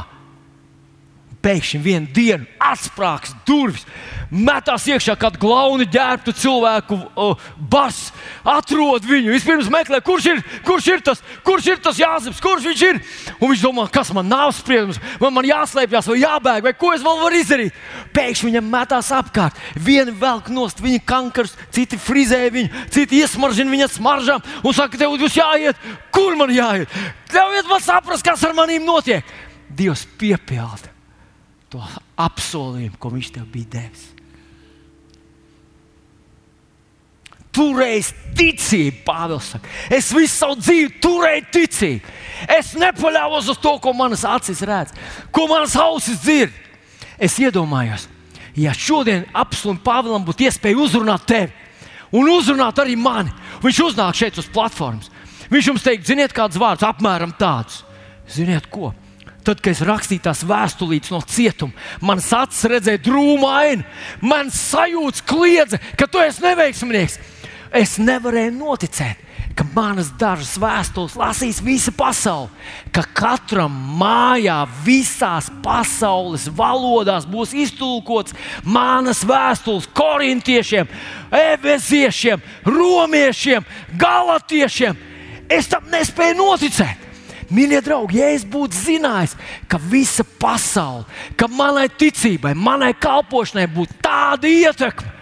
pēkšņi 1.43 1.79
vienā 1.83 2.13
dienā 2.13 2.47
atsprāgs 2.69 3.31
durvis, 3.47 3.85
metās 4.29 4.85
iekšā 4.89 5.15
kādu 5.19 5.39
glauni 5.41 5.87
ģērbtu 5.89 6.33
cilvēku, 6.37 6.97
uh, 7.17 7.45
bas, 7.71 8.09
atrod 8.43 9.05
viņu. 9.07 9.31
Vispirms 9.33 9.69
meklē, 9.73 10.01
kurš 10.05 10.27
ir, 10.33 10.41
kurš 10.67 10.89
ir 10.91 11.03
tas, 11.05 11.23
kurš 11.47 11.71
ir 11.71 11.81
tas 11.83 11.99
Jāzeps, 11.99 12.41
kurš 12.43 12.67
viņš 12.69 12.83
ir. 12.89 12.99
Un 13.39 13.53
viņš 13.53 13.63
domā, 13.63 13.87
kas 13.93 14.11
man 14.15 14.29
nav 14.29 14.51
spriedums, 14.57 14.99
man, 15.21 15.33
man 15.37 15.47
jāslēpjas, 15.49 16.11
vai 16.11 16.19
jābēg, 16.21 16.67
vai 16.67 16.75
ko 16.77 16.91
es 16.95 17.05
vēl 17.05 17.23
varu 17.23 17.39
izdarīt. 17.39 17.81
Pēkšņi 18.15 18.51
viņam 18.51 18.69
metās 18.75 19.09
apkārt. 19.15 19.57
Vieni 19.79 20.13
velk 20.19 20.51
nost 20.53 20.83
viņa 20.83 21.01
kankarus, 21.09 21.55
citi 21.73 21.97
frizē 22.01 22.43
viņu, 22.53 22.85
citi 22.93 23.23
iesmaržina 23.23 23.73
viņa 23.73 23.89
smaržām 23.95 24.45
un 24.61 24.77
saka, 24.77 24.99
tev 24.99 25.17
būs 25.17 25.39
jāiet, 25.39 25.89
kur 26.13 26.37
man 26.39 26.53
jāiet. 26.53 26.93
Ļaujiet 27.33 27.71
man 27.71 27.83
saprast, 27.85 28.25
kas 28.25 28.45
ar 28.45 28.55
maniem 28.57 28.85
notiek. 28.85 29.25
Dievs 29.69 30.05
piepilda 30.19 30.98
to 31.69 31.81
apsolījumu, 32.19 32.97
ko 32.99 33.11
viņš 33.13 33.33
tev 33.35 33.45
bija 33.53 33.73
devis. 33.77 34.07
Turēs 37.55 38.11
ticību, 38.37 39.01
Pāvils 39.07 39.49
saka. 39.55 39.69
Es 39.89 40.11
visu 40.13 40.35
savu 40.35 40.59
dzīvi 40.59 40.91
turēju 41.01 41.47
ticību. 41.55 42.13
Es 42.57 42.75
nepaļāvos 42.77 43.49
uz 43.51 43.59
to, 43.61 43.73
ko 43.81 43.93
manas 43.97 44.23
acis 44.27 44.61
redz, 44.69 44.93
ko 45.33 45.47
manas 45.49 45.73
ausis 45.79 46.21
dzird. 46.21 46.53
Es 47.19 47.35
iedomājos, 47.41 48.05
ja 48.55 48.71
šodien 48.77 49.25
apsolījumam 49.35 49.81
Pāvēlam 49.83 50.27
būtu 50.27 50.45
iespēja 50.47 50.79
uzrunāt 50.79 51.25
tevi 51.27 51.51
un 52.15 52.29
uzrunāt 52.31 52.79
arī 52.81 52.95
mani, 52.97 53.33
viņš 53.65 53.81
uznāk 53.89 54.17
šeit 54.17 54.39
uz 54.39 54.47
platformas. 54.53 55.09
Viņš 55.49 55.71
jums 55.71 55.85
teiks, 55.85 56.07
ziniet, 56.07 56.33
kādus 56.35 56.61
vārdus 56.61 56.85
apmēram 56.85 57.33
tādus. 57.37 57.81
Ziniet, 58.29 58.69
ko? 58.69 58.93
Tad, 59.49 59.63
kad 59.65 59.73
es 59.73 59.79
rakstīju 59.81 60.21
tās 60.27 60.43
vēstulītes 60.45 61.09
no 61.09 61.23
cietuma, 61.25 61.73
manas 62.05 62.27
acis 62.37 62.67
redzēja 62.69 62.99
drūmainu, 63.01 63.81
man 64.21 64.51
sajūta 64.53 65.23
kliedza, 65.25 65.79
ka 65.97 66.05
tu 66.05 66.21
esi 66.21 66.43
neveiksminieks. 66.43 67.15
Es 67.73 67.95
nevarēju 67.97 68.53
noticēt, 68.59 69.23
ka 69.57 69.65
manas 69.73 70.11
dažas 70.21 70.53
vēstules 70.61 71.17
lasīs 71.17 71.63
visa 71.65 71.89
pasaule, 71.97 72.53
ka 72.93 73.01
katram 73.17 73.73
mājā, 73.97 74.59
visās 74.85 75.49
pasaules 75.65 76.45
valodās 76.53 77.25
būs 77.25 77.57
iztulkots 77.65 78.37
manas 78.61 79.25
vēstules 79.25 79.89
korintiešiem, 79.97 80.93
ebeziešiem, 81.33 82.45
romiešiem, 82.69 83.65
galatiešiem. 83.97 85.05
Es 85.49 85.73
tam 85.73 85.89
nespēju 85.89 86.37
noticēt. 86.37 87.08
Mīļie 87.49 87.79
draugi, 87.81 88.19
ja 88.21 88.29
es 88.35 88.43
būtu 88.45 88.77
zinājis, 88.77 89.33
ka 89.69 89.79
visa 89.81 90.25
pasaule, 90.41 91.07
ka 91.37 91.47
manai 91.49 91.87
ticībai, 91.89 92.53
manai 92.53 92.91
kalpošanai 92.93 93.65
būtu 93.73 93.97
tāda 94.05 94.51
ietekme, 94.51 95.15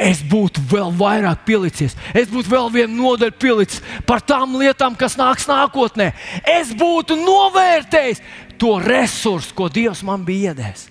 es 0.00 0.22
būtu 0.26 0.62
vēl 0.70 0.94
vairāk 0.96 1.44
pielicies. 1.46 1.94
Es 2.16 2.30
būtu 2.32 2.50
vēl 2.50 2.72
vienu 2.72 2.96
nodaļu 3.02 3.36
pielicis 3.38 3.84
par 4.08 4.24
tām 4.24 4.56
lietām, 4.58 4.96
kas 4.98 5.18
nāks 5.20 5.46
nākotnē. 5.50 6.10
Es 6.56 6.72
būtu 6.74 7.18
novērtējis 7.20 8.24
to 8.58 8.78
resursu, 8.82 9.54
ko 9.54 9.68
Dievs 9.68 10.02
man 10.06 10.24
bija 10.26 10.54
iedevis. 10.54 10.88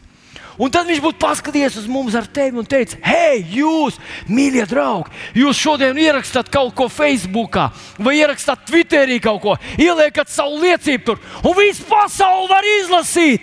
Un 0.61 0.69
tad 0.73 0.85
viņš 0.85 1.01
būtu 1.01 1.17
paskatījies 1.21 1.79
uz 1.81 1.87
mums 1.89 2.13
ar 2.17 2.27
tevi 2.29 2.59
un 2.61 2.67
teicis, 2.69 2.99
hei, 3.01 3.41
jūs, 3.55 3.97
mīļie 4.29 4.67
draugi, 4.69 5.09
jūs 5.41 5.57
šodien 5.57 5.97
ierakstāt 5.97 6.51
kaut 6.53 6.75
ko 6.77 6.85
Facebook, 6.93 7.57
vai 7.97 8.19
ierakstāt 8.19 8.67
Twitterī 8.69 9.17
kaut 9.23 9.41
ko, 9.41 9.55
ieliekat 9.81 10.29
savu 10.29 10.61
liecību 10.61 11.07
tur, 11.07 11.21
un 11.41 11.57
viss 11.57 11.81
pasaule 11.89 12.49
var 12.51 12.67
izlasīt. 12.79 13.41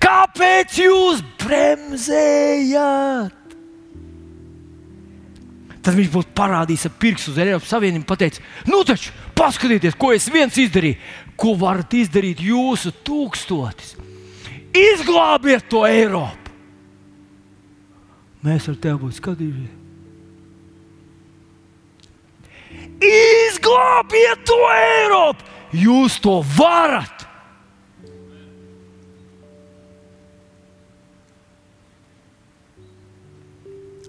Kāpēc 0.00 0.78
jūs 0.80 1.20
bremzējat? 1.42 3.34
Tad 5.86 5.94
viņš 5.94 6.08
būtu 6.10 6.32
parādījis 6.34 6.88
ar 6.88 6.96
pirkstu 6.98 7.30
uz 7.30 7.36
Eiropas 7.38 7.70
Savienību 7.70 8.02
un 8.02 8.08
pateicis, 8.08 8.42
nu 8.66 8.80
taču 8.86 9.12
paskatieties, 9.38 9.94
ko 9.94 10.10
es 10.16 10.26
viens 10.32 10.56
izdarīju, 10.58 10.96
ko 11.38 11.52
varat 11.60 11.92
izdarīt 11.94 12.40
jūsu 12.42 12.90
tūkstotis. 13.06 13.94
Izglābiet 14.76 15.68
to 15.70 15.84
Eiropu! 15.86 16.45
Mēs 18.46 18.70
ar 18.70 18.78
tevi 18.78 19.02
būtu 19.02 19.18
skatījušies. 19.18 19.82
Izglābiet 23.06 24.46
to 24.48 24.58
Eiropu! 24.72 25.52
Jūs 25.76 26.20
to 26.22 26.38
varat! 26.56 27.26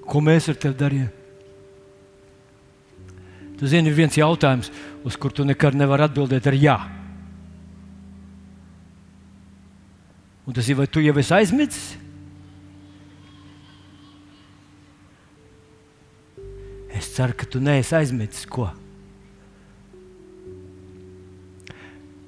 Ko 0.07 0.21
mēs 0.23 0.47
ar 0.47 0.55
tevi 0.55 0.77
darījām? 0.79 1.13
Tu 3.57 3.67
zini, 3.67 3.89
ir 3.89 3.97
viens 3.97 4.15
jautājums, 4.15 4.69
uz 5.03 5.17
kuru 5.17 5.39
tu 5.39 5.45
nekad 5.47 5.75
nevari 5.75 6.05
atbildēt 6.05 6.47
ar 6.47 6.55
jā. 6.55 6.77
Un 10.47 10.55
tas 10.55 10.67
ir, 10.69 10.77
vai 10.77 10.85
tu 10.87 11.01
jau 11.03 11.15
esi 11.19 11.33
aizmirsis? 11.35 12.06
Ceru, 17.17 17.33
ka 17.33 17.47
tu 17.49 17.61
neesi 17.63 17.95
aizmirsis 17.97 18.45
ko. 18.49 18.69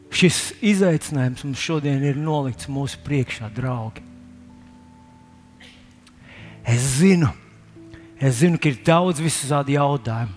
Šis 0.10 0.40
izaicinājums 0.66 1.46
mums 1.46 1.62
šodien 1.62 2.02
ir 2.02 2.18
nolikts 2.18 2.70
mūsu 2.72 2.98
priekšā, 3.06 3.52
draugi. 3.54 4.02
Es 6.66 6.82
zinu, 6.98 7.30
es 8.18 8.42
zinu, 8.42 8.58
ka 8.62 8.72
ir 8.72 8.82
daudz 8.86 9.22
visādi 9.22 9.78
jautājumi. 9.78 10.36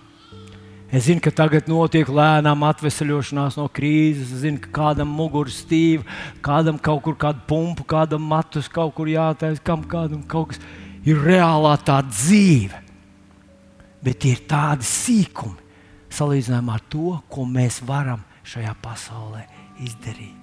Es 0.93 1.07
zinu, 1.07 1.23
ka 1.25 1.33
tagad 1.33 1.65
notiek 1.65 2.05
lēnām 2.05 2.61
atvesaļošanās 2.67 3.57
no 3.57 3.65
krīzes. 3.73 4.29
Es 4.29 4.43
zinu, 4.45 4.61
ka 4.61 4.69
kādam 4.77 5.09
muguras 5.09 5.57
stīva, 5.63 6.05
kādam 6.45 6.77
kaut 6.77 7.01
kur 7.07 7.17
kāda 7.17 7.41
pumpa, 7.49 7.85
kādam 7.95 8.21
matus 8.29 8.69
kaut 8.69 8.93
kur 8.93 9.09
jātaisa, 9.09 9.65
kam 9.65 9.81
kādam 9.89 10.21
kaut 10.29 10.53
kas 10.53 10.61
ir 11.01 11.17
reālā 11.25 11.73
tā 11.81 11.97
dzīve 12.05 12.82
bet 14.03 14.19
tie 14.23 14.35
ir 14.35 14.43
tādi 14.49 14.87
sīkumi 14.87 15.61
salīdzinājumā 16.13 16.77
ar 16.77 16.83
to, 16.91 17.17
ko 17.31 17.45
mēs 17.49 17.81
varam 17.87 18.23
šajā 18.45 18.73
pasaulē 18.83 19.45
izdarīt. 19.83 20.39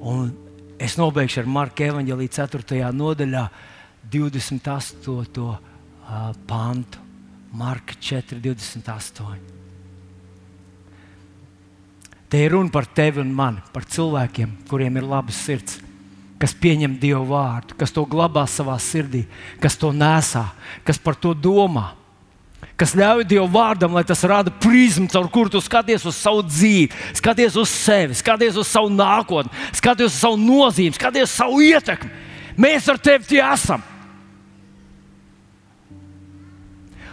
Un 0.00 0.32
es 0.80 0.96
nobeigšu 0.98 1.42
ar 1.42 1.50
Marka 1.50 1.84
Evanģelī 1.86 2.30
4. 2.32 2.80
nodaļā, 2.96 3.44
28. 4.10 5.46
pantu. 6.48 7.06
Marka 7.50 7.96
4, 7.98 8.38
28. 8.38 9.58
Te 12.30 12.38
ir 12.38 12.52
runa 12.54 12.70
par 12.70 12.86
tevi 12.86 13.18
un 13.18 13.32
mani, 13.34 13.58
par 13.74 13.82
cilvēkiem, 13.90 14.52
kuriem 14.70 15.00
ir 15.00 15.08
labas 15.10 15.38
sirds 15.42 15.80
kas 16.40 16.54
pieņem 16.56 16.96
Dievu 17.00 17.26
vārdu, 17.28 17.76
kas 17.76 17.92
to 17.92 18.06
glabā 18.08 18.46
savā 18.48 18.78
sirdī, 18.80 19.26
kas 19.60 19.76
to 19.76 19.92
nesā, 19.92 20.46
kas 20.88 21.00
par 21.00 21.18
to 21.20 21.34
domā. 21.36 21.90
Kas 22.80 22.94
ļauj 22.96 23.26
Dievu 23.28 23.44
vārdam, 23.52 23.92
lai 23.92 24.02
tas 24.08 24.22
rada 24.24 24.52
prizmu, 24.52 25.08
caur 25.12 25.28
kuru 25.32 25.52
tu 25.52 25.60
skaties 25.60 26.04
uz 26.08 26.16
savu 26.16 26.40
dzīvi, 26.46 26.88
skaties 27.16 27.58
uz 27.60 27.68
sevi, 27.68 28.16
skaties 28.16 28.56
uz 28.56 28.68
savu 28.68 28.88
nākotni, 28.92 29.52
skaties 29.76 30.14
uz 30.14 30.16
savu 30.16 30.40
nozīmi, 30.40 30.96
skaties 30.96 31.28
uz 31.28 31.36
savu 31.36 31.60
ietekmi. 31.64 32.10
Mēs 32.60 32.88
ar 32.88 33.00
tevi 33.00 33.28
tie 33.28 33.42
esam. 33.44 33.84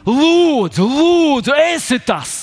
Lūdzu, 0.07 0.88
lūdzu, 0.88 1.55
esi 1.75 1.99
tas. 1.99 2.38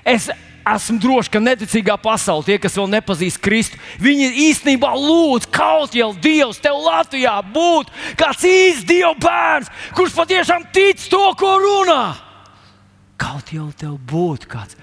Es 0.00 0.30
esmu 0.64 0.98
drošs, 1.02 1.30
ka 1.32 1.42
neticīgā 1.42 1.96
pasaule, 2.00 2.46
tie, 2.46 2.56
kas 2.62 2.76
vēl 2.78 2.88
nepazīst 2.96 3.40
Kristu, 3.44 3.78
viņi 4.02 4.30
īstenībā 4.48 4.94
lūdz, 4.96 5.48
kaut 5.52 5.96
jau 5.96 6.12
Dievs 6.16 6.62
tev 6.64 6.80
Latvijā 6.84 7.36
būtu 7.54 7.92
kāds 8.20 8.46
īsts 8.48 8.86
Dieva 8.88 9.14
bērns, 9.20 9.70
kurš 9.96 10.16
patiešām 10.16 10.66
tic 10.74 11.04
to, 11.12 11.24
ko 11.38 11.56
runā. 11.60 12.14
Kaut 13.20 13.52
jau 13.54 13.68
tev 13.78 13.98
būtu 14.10 14.50
kāds. 14.50 14.78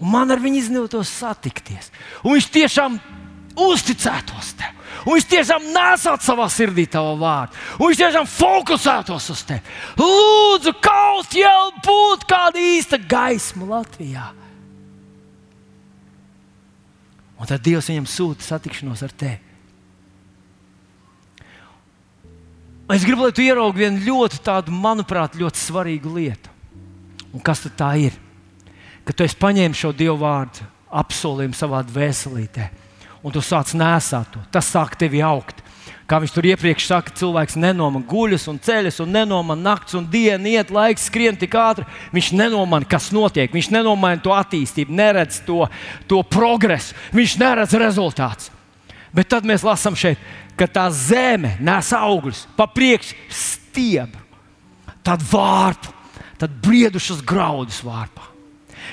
Un 0.00 0.12
man 0.14 0.32
ar 0.32 0.40
viņu 0.40 0.62
izdevies 0.62 1.12
satikties. 1.12 1.90
Un 2.24 2.36
viņš 2.36 2.50
tiešām 2.54 3.00
uzticētos 3.60 4.54
tev. 4.58 4.76
un 5.06 5.16
viņš 5.16 5.26
tiešām 5.30 5.70
nesat 5.72 6.24
savā 6.24 6.46
sirdī 6.52 6.84
tavu 6.90 7.14
vārdu, 7.20 7.56
un 7.78 7.88
viņš 7.88 8.00
tiešām 8.02 8.26
fokusētos 8.28 9.30
uz 9.32 9.42
tevi. 9.48 9.62
Lūdzu, 9.96 10.74
kaut 10.82 11.34
jau 11.34 11.70
būtu 11.84 12.28
kāda 12.28 12.60
īsta 12.60 12.98
gaisma 12.98 13.78
Latvijā. 13.78 14.30
Un 17.40 17.48
tad 17.48 17.62
Dievs 17.64 17.88
viņam 17.88 18.08
sūta 18.08 18.44
satikšanos 18.44 19.02
ar 19.06 19.14
tevi. 19.16 19.38
Es 22.90 23.04
gribu, 23.06 23.22
lai 23.22 23.32
tu 23.32 23.42
ieraugi 23.44 23.84
vienu 23.84 24.02
ļoti 24.02 24.40
tādu, 24.42 24.74
manuprāt, 24.74 25.36
ļoti 25.38 25.60
svarīgu 25.62 26.10
lietu. 26.10 26.50
Un 27.30 27.42
kas 27.44 27.62
tā 27.78 27.92
ir? 28.02 28.16
Kad 29.06 29.16
tu 29.16 29.24
esi 29.24 29.38
paņēmis 29.38 29.78
šo 29.78 29.92
Dieva 29.94 30.16
vārdu, 30.18 30.66
apsolījumu 30.90 31.54
savā 31.54 31.84
dvēselītē, 31.86 32.66
un 33.22 33.34
tu 33.34 33.42
sāc 33.44 33.70
nesāt 33.78 34.32
to, 34.34 34.42
tas 34.50 34.68
sāk 34.74 34.98
tevi 34.98 35.22
augt. 35.22 35.59
Kā 36.10 36.18
viņš 36.18 36.32
tur 36.34 36.46
iepriekš 36.48 36.88
saka, 36.90 37.12
cilvēks 37.14 37.54
nenomana 37.60 38.02
guļas 38.10 38.48
un 38.50 38.56
ceļas, 38.58 38.96
un 39.04 39.12
nenomana 39.14 39.62
naktis 39.62 39.94
un 39.94 40.08
diena, 40.10 40.42
iet 40.50 40.72
laiks, 40.74 41.04
skrien 41.06 41.36
tik 41.38 41.54
ātri. 41.54 41.84
Viņš 42.10 42.32
nenomana, 42.34 42.88
kas 42.90 43.12
notiek, 43.14 43.52
viņš 43.54 43.68
nenomana 43.70 44.18
to 44.18 44.34
attīstību, 44.34 44.96
neredz 44.98 45.38
to, 45.46 45.68
to 46.10 46.18
progresu, 46.26 46.98
viņš 47.14 47.36
neredz 47.38 47.76
rezultātus. 47.78 48.50
Bet 49.14 49.30
tad 49.30 49.46
mēs 49.46 49.62
lasām 49.66 49.94
šeit, 49.98 50.18
ka 50.58 50.66
tā 50.70 50.88
zeme 50.90 51.54
nes 51.62 51.92
augļus, 51.94 52.42
pa 52.58 52.66
priekšu 52.70 53.14
stiebru, 53.30 54.26
tad 55.06 55.22
vārpu, 55.30 55.94
tad 56.42 56.58
briedušas 56.66 57.22
graudus 57.22 57.84
vārpā. 57.86 58.29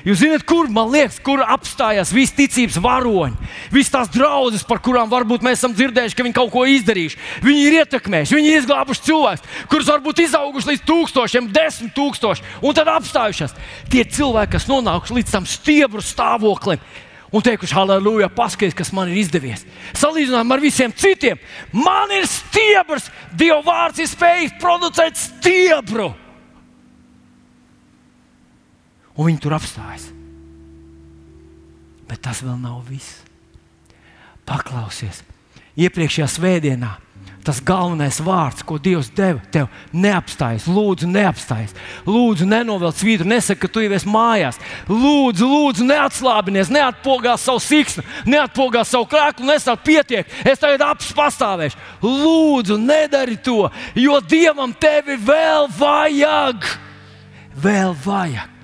Jūs 0.05 0.19
zināt, 0.21 0.43
kur 0.47 0.67
man 0.73 0.91
liekas, 0.93 1.17
kur 1.23 1.41
apstājās 1.41 2.11
visi 2.13 2.35
ticības 2.37 2.77
varoņi, 2.83 3.49
visas 3.73 3.93
tās 3.93 4.11
draudzes, 4.13 4.65
par 4.67 4.81
kurām 4.83 5.09
varbūt 5.09 5.45
mēs 5.45 5.61
esam 5.61 5.73
dzirdējuši, 5.77 6.17
ka 6.17 6.25
viņi 6.27 6.37
kaut 6.37 6.51
ko 6.53 6.65
izdarījuši. 6.69 7.19
Viņi 7.45 7.65
ir 7.65 7.79
ietekmējuši, 7.81 8.37
viņi 8.37 8.51
ir 8.51 8.61
izglābuši 8.61 9.05
cilvēkus, 9.07 9.49
kurus 9.71 9.89
varbūt 9.93 10.21
izauguši 10.27 10.71
līdz 10.73 10.85
tūkstošiem, 10.91 11.49
desmit 11.55 11.95
tūkstošiem, 11.97 12.53
un 12.61 12.77
tad 12.77 12.93
apstājušies. 12.93 13.57
Tie 13.91 14.05
cilvēki, 14.05 14.53
kas 14.57 14.69
nonākuši 14.69 15.19
līdz 15.19 15.35
tam 15.37 15.49
stiebru 15.49 16.05
stāvoklim. 16.05 16.83
Un 17.27 17.43
teikuši, 17.43 17.75
halleluja, 17.75 18.29
paskatieties, 18.31 18.77
kas 18.77 18.93
man 18.95 19.09
ir 19.11 19.17
izdevies. 19.19 19.65
Salīdzinājumā 19.99 20.55
ar 20.55 20.61
visiem 20.63 20.93
citiem, 20.95 21.41
man 21.75 22.13
ir 22.15 22.23
stiebrs, 22.31 23.09
Dieva 23.35 23.59
vārds 23.65 23.99
ir 23.99 24.07
spējīgs 24.07 24.55
producēt 24.61 25.19
stiebru. 25.19 26.13
Un 29.17 29.27
viņi 29.27 29.41
tur 29.43 29.57
apstājas. 29.57 30.11
Bet 32.07 32.23
tas 32.23 32.39
vēl 32.45 32.55
nav 32.61 32.85
viss. 32.87 33.23
Paklausies, 34.47 35.25
iepriekšējā 35.75 36.29
svētdienā 36.31 36.93
tas 37.47 37.61
galvenais 37.63 38.19
vārds, 38.19 38.63
ko 38.67 38.75
Dievs 38.81 39.07
deva 39.15 39.39
tev, 39.53 39.69
neapstājas. 39.95 40.65
Lūdzu, 40.67 41.07
neapstājas. 41.07 41.71
Lūdzu, 42.03 42.47
nenovelc 42.49 42.99
vīru, 42.99 43.27
nesaki, 43.29 43.61
ka 43.61 43.69
tu 43.71 43.83
jau 43.85 43.93
esi 43.95 44.09
mājās. 44.11 44.59
Lūdzu, 44.91 45.47
lūdzu, 45.47 45.85
neatslābinies, 45.87 46.71
neatpogās 46.73 47.45
savu 47.47 47.63
siksnu, 47.63 48.03
neatpogās 48.27 48.91
savu 48.91 49.07
krāklu, 49.07 49.47
nesat 49.47 49.85
pietiek. 49.87 50.27
Es 50.43 50.59
tagad 50.59 50.83
apstāvēšu. 50.89 51.79
Lūdzu, 52.03 52.79
nedari 52.83 53.39
to, 53.39 53.69
jo 53.95 54.19
Dievam 54.27 54.75
tevi 54.75 55.15
vēl 55.15 55.71
vajag. 55.79 56.67
Vēl 57.63 57.95
vajag. 58.03 58.56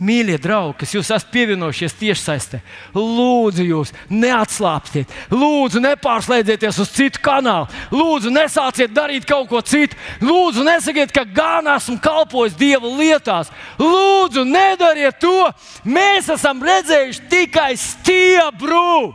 Mīļie 0.00 0.38
draugi, 0.40 0.78
kas 0.80 0.94
jūs 0.94 1.10
esat 1.10 1.28
pievienojušies 1.28 1.92
tiešsaistē, 2.00 2.62
lūdzu, 2.96 3.66
jūs 3.68 3.90
neatslāpstiet, 4.08 5.10
lūdzu, 5.28 5.82
nepārslēdzieties 5.84 6.78
uz 6.80 6.92
citu 6.94 7.20
kanālu, 7.20 7.68
lūdzu, 7.92 8.32
nesāciet 8.32 8.94
darīt 8.96 9.26
kaut 9.28 9.50
ko 9.50 9.60
citu, 9.60 9.98
lūdzu, 10.24 10.64
nesakiet, 10.64 11.12
ka 11.12 11.26
gan 11.28 11.68
esmu 11.74 11.98
kalpojis 12.00 12.56
Dieva 12.56 12.88
lietās, 12.96 13.52
lūdzu, 13.76 14.46
nedariet 14.48 15.20
to. 15.20 15.50
Mēs 15.84 16.32
esam 16.32 16.64
redzējuši 16.64 17.28
tikai 17.28 17.74
stiebru. 17.76 19.12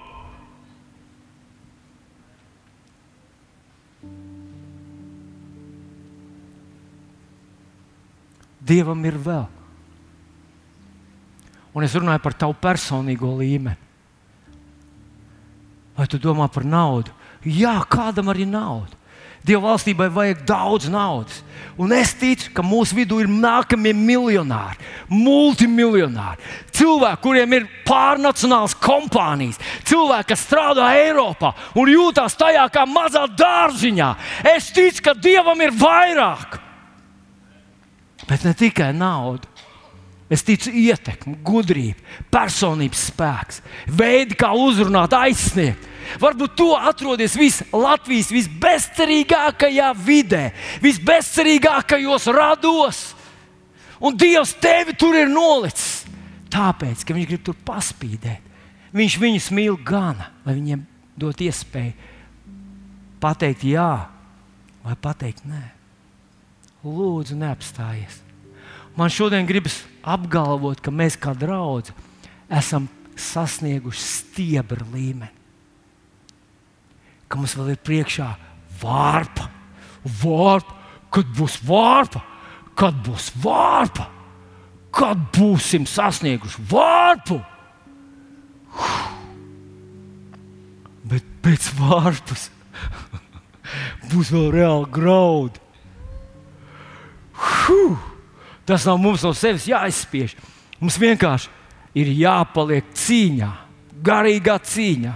Dievam 8.66 9.02
ir 9.06 9.18
vēl 9.18 9.55
un 11.76 11.84
es 11.84 11.96
runāju 11.96 12.24
par 12.24 12.38
tavu 12.40 12.56
personīgo 12.58 13.36
līmeni. 13.38 13.82
Vai 15.96 16.08
tu 16.12 16.20
domā 16.20 16.48
par 16.52 16.66
naudu? 16.68 17.14
Jā, 17.46 17.78
kādam 17.88 18.32
arī 18.32 18.48
nauda. 18.48 18.96
Dieva 19.46 19.70
valstībai 19.70 20.08
vajag 20.10 20.40
daudz 20.48 20.88
naudas. 20.90 21.44
Un 21.78 21.92
es 21.94 22.16
ticu, 22.18 22.50
ka 22.56 22.64
mūsu 22.66 22.96
vidū 22.98 23.20
ir 23.22 23.30
nākamie 23.30 23.94
miljonāri, 23.94 24.80
multimiljonāri. 25.12 26.42
Cilvēki, 26.74 27.22
kuriem 27.22 27.54
ir 27.54 27.68
pārnacionāls 27.86 28.74
kompānijas, 28.82 29.60
cilvēki, 29.86 30.32
kas 30.32 30.46
strādā 30.48 30.90
Eiropā 30.98 31.54
un 31.78 31.92
jūtas 31.94 32.38
tajā 32.40 32.66
kā 32.74 32.88
mazā 32.90 33.28
dārziņā. 33.38 34.12
Es 34.56 34.72
ticu, 34.74 35.06
ka 35.06 35.14
Dievam 35.14 35.62
ir 35.62 35.76
vairāk. 35.78 36.58
Bet 38.26 38.48
ne 38.48 38.56
tikai 38.58 38.90
nauda. 38.98 39.55
Es 40.32 40.42
ticu 40.42 40.72
ietekmi, 40.74 41.36
gudrība, 41.46 42.02
personības 42.34 43.04
spēks, 43.12 43.60
veidi, 43.86 44.38
kā 44.40 44.50
uzrunāt, 44.58 45.14
aizsniegt. 45.14 45.92
Varbūt 46.22 46.56
tu 46.58 46.72
atrodies 46.78 47.36
vis 47.38 47.60
Latvijas 47.74 48.32
visbezcerīgākajā 48.34 49.92
vidē, 50.06 50.48
visbezcerīgākajos 50.82 52.28
rados, 52.34 53.04
un 54.02 54.18
Dievs 54.18 54.56
tevi 54.62 54.98
tur 54.98 55.18
ir 55.18 55.30
nolicis. 55.30 56.04
Tāpēc, 56.56 57.04
ka 57.06 57.14
Viņš 57.14 57.30
grib 57.30 57.46
tur 57.46 57.58
paspīdēt. 57.68 58.42
Viņš 58.96 59.18
viņus 59.20 59.52
mīl 59.52 59.78
gana, 59.84 60.30
lai 60.46 60.56
viņiem 60.56 60.86
dot 61.20 61.42
iespēju 61.44 62.14
pateikt 63.20 63.66
jā 63.68 63.90
vai 64.86 64.96
pateikt 65.02 65.46
nē. 65.50 65.64
Lūdzu, 66.86 67.36
neapstājies. 67.42 68.22
Man 68.96 69.12
šodien 69.12 69.48
gribas 69.48 69.82
apgalvot, 70.08 70.80
ka 70.80 70.92
mēs 70.92 71.18
kā 71.20 71.34
draugi 71.36 71.92
esam 72.48 72.88
sasnieguši 73.20 74.04
stiebra 74.04 74.86
līmeni. 74.94 75.32
Ka 77.28 77.40
mums 77.40 77.56
vēl 77.58 77.74
ir 77.74 77.82
priekšā 77.84 78.30
vārpa, 78.80 79.50
vārpa, 80.22 80.78
kad 81.12 81.28
būs 81.36 81.58
vārpa, 81.68 82.24
kad 82.80 82.96
būs 83.04 83.34
vārpa, 83.44 84.08
kad 84.96 85.28
būsim 85.36 85.88
sasnieguši 85.90 86.64
vārpu. 86.72 87.42
Bet 91.06 91.28
pēc 91.44 91.72
vārpas 91.82 92.50
būs 94.12 94.32
vēl 94.32 94.52
reāli 94.56 94.92
graudi. 94.96 95.64
Huh! 97.36 98.15
Tas 98.66 98.86
nav 98.88 98.98
mums 99.02 99.24
no 99.26 99.34
sevis 99.38 99.68
jāizspiež. 99.70 100.36
Mums 100.82 100.98
vienkārši 101.00 101.52
ir 101.96 102.12
jāpaliek 102.18 102.88
cīņā, 102.98 103.52
garīgā 104.06 104.58
cīņā. 104.66 105.14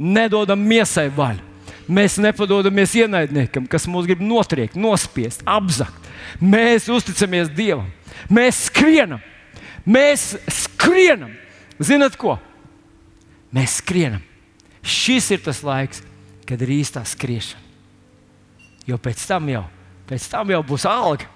Nedodam 0.00 0.62
miesai 0.64 1.10
vaļu. 1.12 1.46
Mēs 1.90 2.20
nepadodamies 2.22 2.94
ienaidniekam, 3.00 3.66
kas 3.66 3.88
mūs 3.90 4.06
grib 4.06 4.22
notriekt, 4.22 4.78
nospiest, 4.78 5.42
apzakt. 5.48 6.06
Mēs 6.38 6.86
uzticamies 6.92 7.50
Dievam. 7.50 7.88
Mēs 8.30 8.66
skrienam, 8.68 9.18
mēs 9.84 10.36
skrienam. 10.54 11.32
Zinat 11.82 12.14
ko? 12.20 12.36
Mēs 13.50 13.80
skrienam. 13.80 14.22
Šis 14.86 15.32
ir 15.34 15.42
tas 15.42 15.64
laiks, 15.66 16.04
kad 16.46 16.62
ir 16.62 16.76
īstā 16.78 17.02
skriešana. 17.08 17.66
Jo 18.88 18.96
pēc 19.02 19.26
tam 19.28 19.48
jau, 19.50 19.64
pēc 20.08 20.28
tam 20.30 20.52
jau 20.54 20.62
būs 20.66 20.86
alga. 20.88 21.26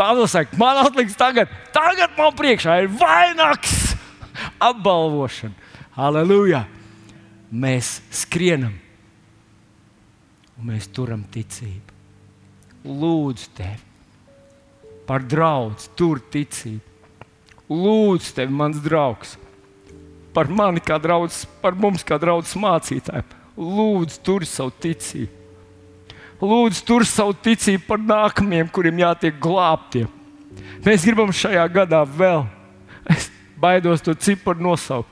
Pāvils 0.00 0.32
saka, 0.32 0.56
man 0.56 0.80
atliks 0.80 1.18
tagad, 1.18 1.50
tagad 1.76 2.14
man 2.16 2.32
priekšā 2.32 2.78
ir 2.86 2.92
vainags, 2.96 3.92
apbalvošana. 4.56 5.52
Halleluja! 5.98 6.64
Mēs 7.50 7.98
skrienam 8.14 8.72
un 10.56 10.70
mēs 10.70 10.86
turam 10.94 11.26
ticību. 11.34 11.98
Lūdzu, 12.86 13.48
tevi 13.58 13.90
par 15.10 15.24
draugu, 15.26 15.74
tur 15.98 16.20
ticību. 16.30 16.86
Lūdzu, 17.70 18.30
tevi, 18.36 18.54
mans 18.54 18.78
draugs, 18.82 19.34
par 20.34 20.46
mani 20.46 20.82
kā 20.82 21.00
draugs, 21.02 21.42
par 21.62 21.74
mums 21.74 22.06
kā 22.06 22.18
draugs 22.22 22.54
mācītājiem. 22.58 23.36
Lūdzu, 23.58 24.20
tur 24.26 24.46
savu 24.46 24.72
ticību. 24.82 25.39
Lūdzu, 26.40 26.84
tur 26.88 27.04
savu 27.04 27.34
ticību 27.36 27.84
par 27.88 28.00
nākamajiem, 28.00 28.68
kuriem 28.72 29.02
jātiek 29.02 29.36
glābtiem. 29.42 30.08
Mēs 30.84 31.04
gribam 31.04 31.32
šajā 31.36 31.66
gadā 31.72 32.00
vēl. 32.08 32.46
Es 33.12 33.28
baidos 33.60 34.00
to 34.04 34.14
ciparu 34.16 34.64
nosaukt. 34.64 35.10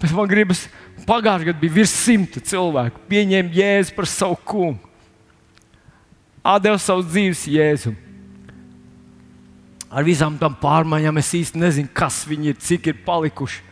Bet 0.00 0.14
man 0.16 0.30
gribas 0.30 0.68
Pagājušajā 1.06 1.48
gadā 1.48 1.60
bija 1.62 1.74
virs 1.78 1.92
simta 1.96 2.40
cilvēku, 2.44 3.00
pieņēma 3.08 3.56
jēzu 3.56 3.94
par 3.96 4.08
savu 4.08 4.36
kungu. 4.46 4.88
Atdeva 6.44 6.78
savu 6.80 7.04
dzīves 7.04 7.46
jēzu. 7.50 7.94
Ar 9.90 10.06
visām 10.06 10.36
tām 10.38 10.54
pārmaiņām 10.60 11.18
es 11.20 11.32
īsti 11.40 11.60
nezinu, 11.60 11.90
kas 11.92 12.22
viņi 12.28 12.52
ir, 12.52 12.60
cik 12.62 12.92
ir 12.92 13.00
palikuši. 13.06 13.64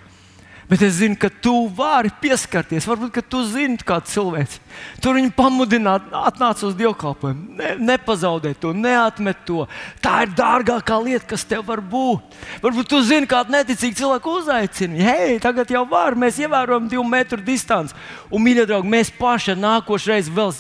Bet 0.69 0.83
es 0.85 0.99
zinu, 0.99 1.17
ka 1.17 1.31
tu 1.33 1.53
vari 1.73 2.11
pieskarties. 2.21 2.85
Varbūt, 2.89 3.23
tu 3.33 3.41
zini, 3.49 3.79
kāds 3.89 4.13
cilvēks. 4.13 4.59
Tur 5.01 5.17
viņu 5.17 5.33
pamudināt, 5.37 6.11
atnāc 6.13 6.61
uz 6.67 6.77
dievkalpojumu. 6.77 7.57
Ne, 7.57 7.71
nepazaudē 7.95 8.53
to, 8.61 8.75
neatmet 8.77 9.41
to. 9.49 9.65
Tā 10.05 10.27
ir 10.27 10.35
dārgākā 10.37 11.01
lieta, 11.01 11.25
kas 11.33 11.47
tev 11.49 11.65
var 11.71 11.81
būt. 11.81 12.37
Varbūt 12.61 12.93
tu 12.93 13.01
zini, 13.01 13.31
kādu 13.31 13.57
neticīgu 13.57 13.97
cilvēku 14.03 14.37
uzaicini. 14.43 15.01
Hei, 15.09 15.41
tagad 15.41 15.73
jau 15.73 15.87
var, 15.89 16.19
mēs 16.21 16.41
ievērojam 16.45 16.93
divu 16.93 17.07
metru 17.09 17.41
distanci. 17.41 17.97
Un, 18.29 18.45
mīļie 18.45 18.69
draugi, 18.69 18.93
mēs 18.93 19.15
paši 19.17 19.57
nākošais 19.57 20.29
vēl 20.37 20.53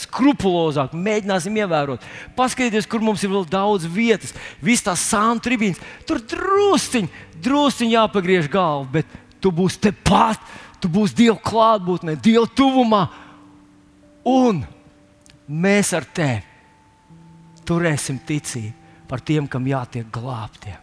skrupulozāk, 0.00 0.94
mēģināsim 0.96 1.56
ievērot. 1.60 2.04
Paskatieties, 2.38 2.88
kur 2.90 3.02
mums 3.04 3.22
ir 3.24 3.32
vēl 3.32 3.46
daudz 3.50 3.86
vietas, 3.90 4.34
visas 4.64 4.86
tās 4.86 5.04
sānu 5.10 5.42
tribīnas. 5.44 5.82
Tur 6.08 6.22
drusciņi, 6.32 7.10
drusciņi 7.42 7.96
jāpagriež 7.96 8.48
galva, 8.52 8.88
bet 8.98 9.12
tu 9.42 9.52
būsi 9.54 9.80
tepat, 9.88 10.40
tu 10.80 10.90
būsi 10.92 11.16
Dieva 11.18 11.36
klātbūtnē, 11.42 12.16
Dieva 12.22 12.46
tuvumā. 12.48 13.04
Un 14.26 14.64
mēs 15.46 15.92
ar 15.96 16.06
tevi 16.16 16.42
turēsim 17.66 18.18
ticību 18.26 19.06
par 19.10 19.22
tiem, 19.22 19.46
kam 19.50 19.66
jātiek 19.66 20.08
glābtiem. 20.10 20.82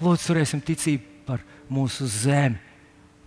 Lūdzu, 0.00 0.30
turēsim 0.30 0.60
ticību 0.64 1.28
par 1.28 1.44
mūsu 1.72 2.08
zemi, 2.08 2.58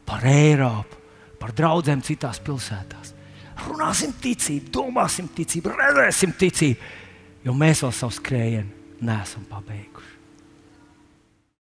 par 0.06 0.26
Eiropu, 0.26 0.98
par 1.42 1.54
draugiem 1.58 2.02
citās 2.06 2.42
pilsētās 2.42 3.16
runāsim 3.68 4.14
ticību, 4.22 4.72
domāsim 4.74 5.30
ticību, 5.36 5.74
redzēsim 5.76 6.36
ticību, 6.40 6.92
jo 7.46 7.56
mēs 7.58 7.84
vēl 7.86 7.96
savu 7.96 8.16
skrējienu 8.20 9.06
neesam 9.06 9.46
pabeiguši. 9.50 9.89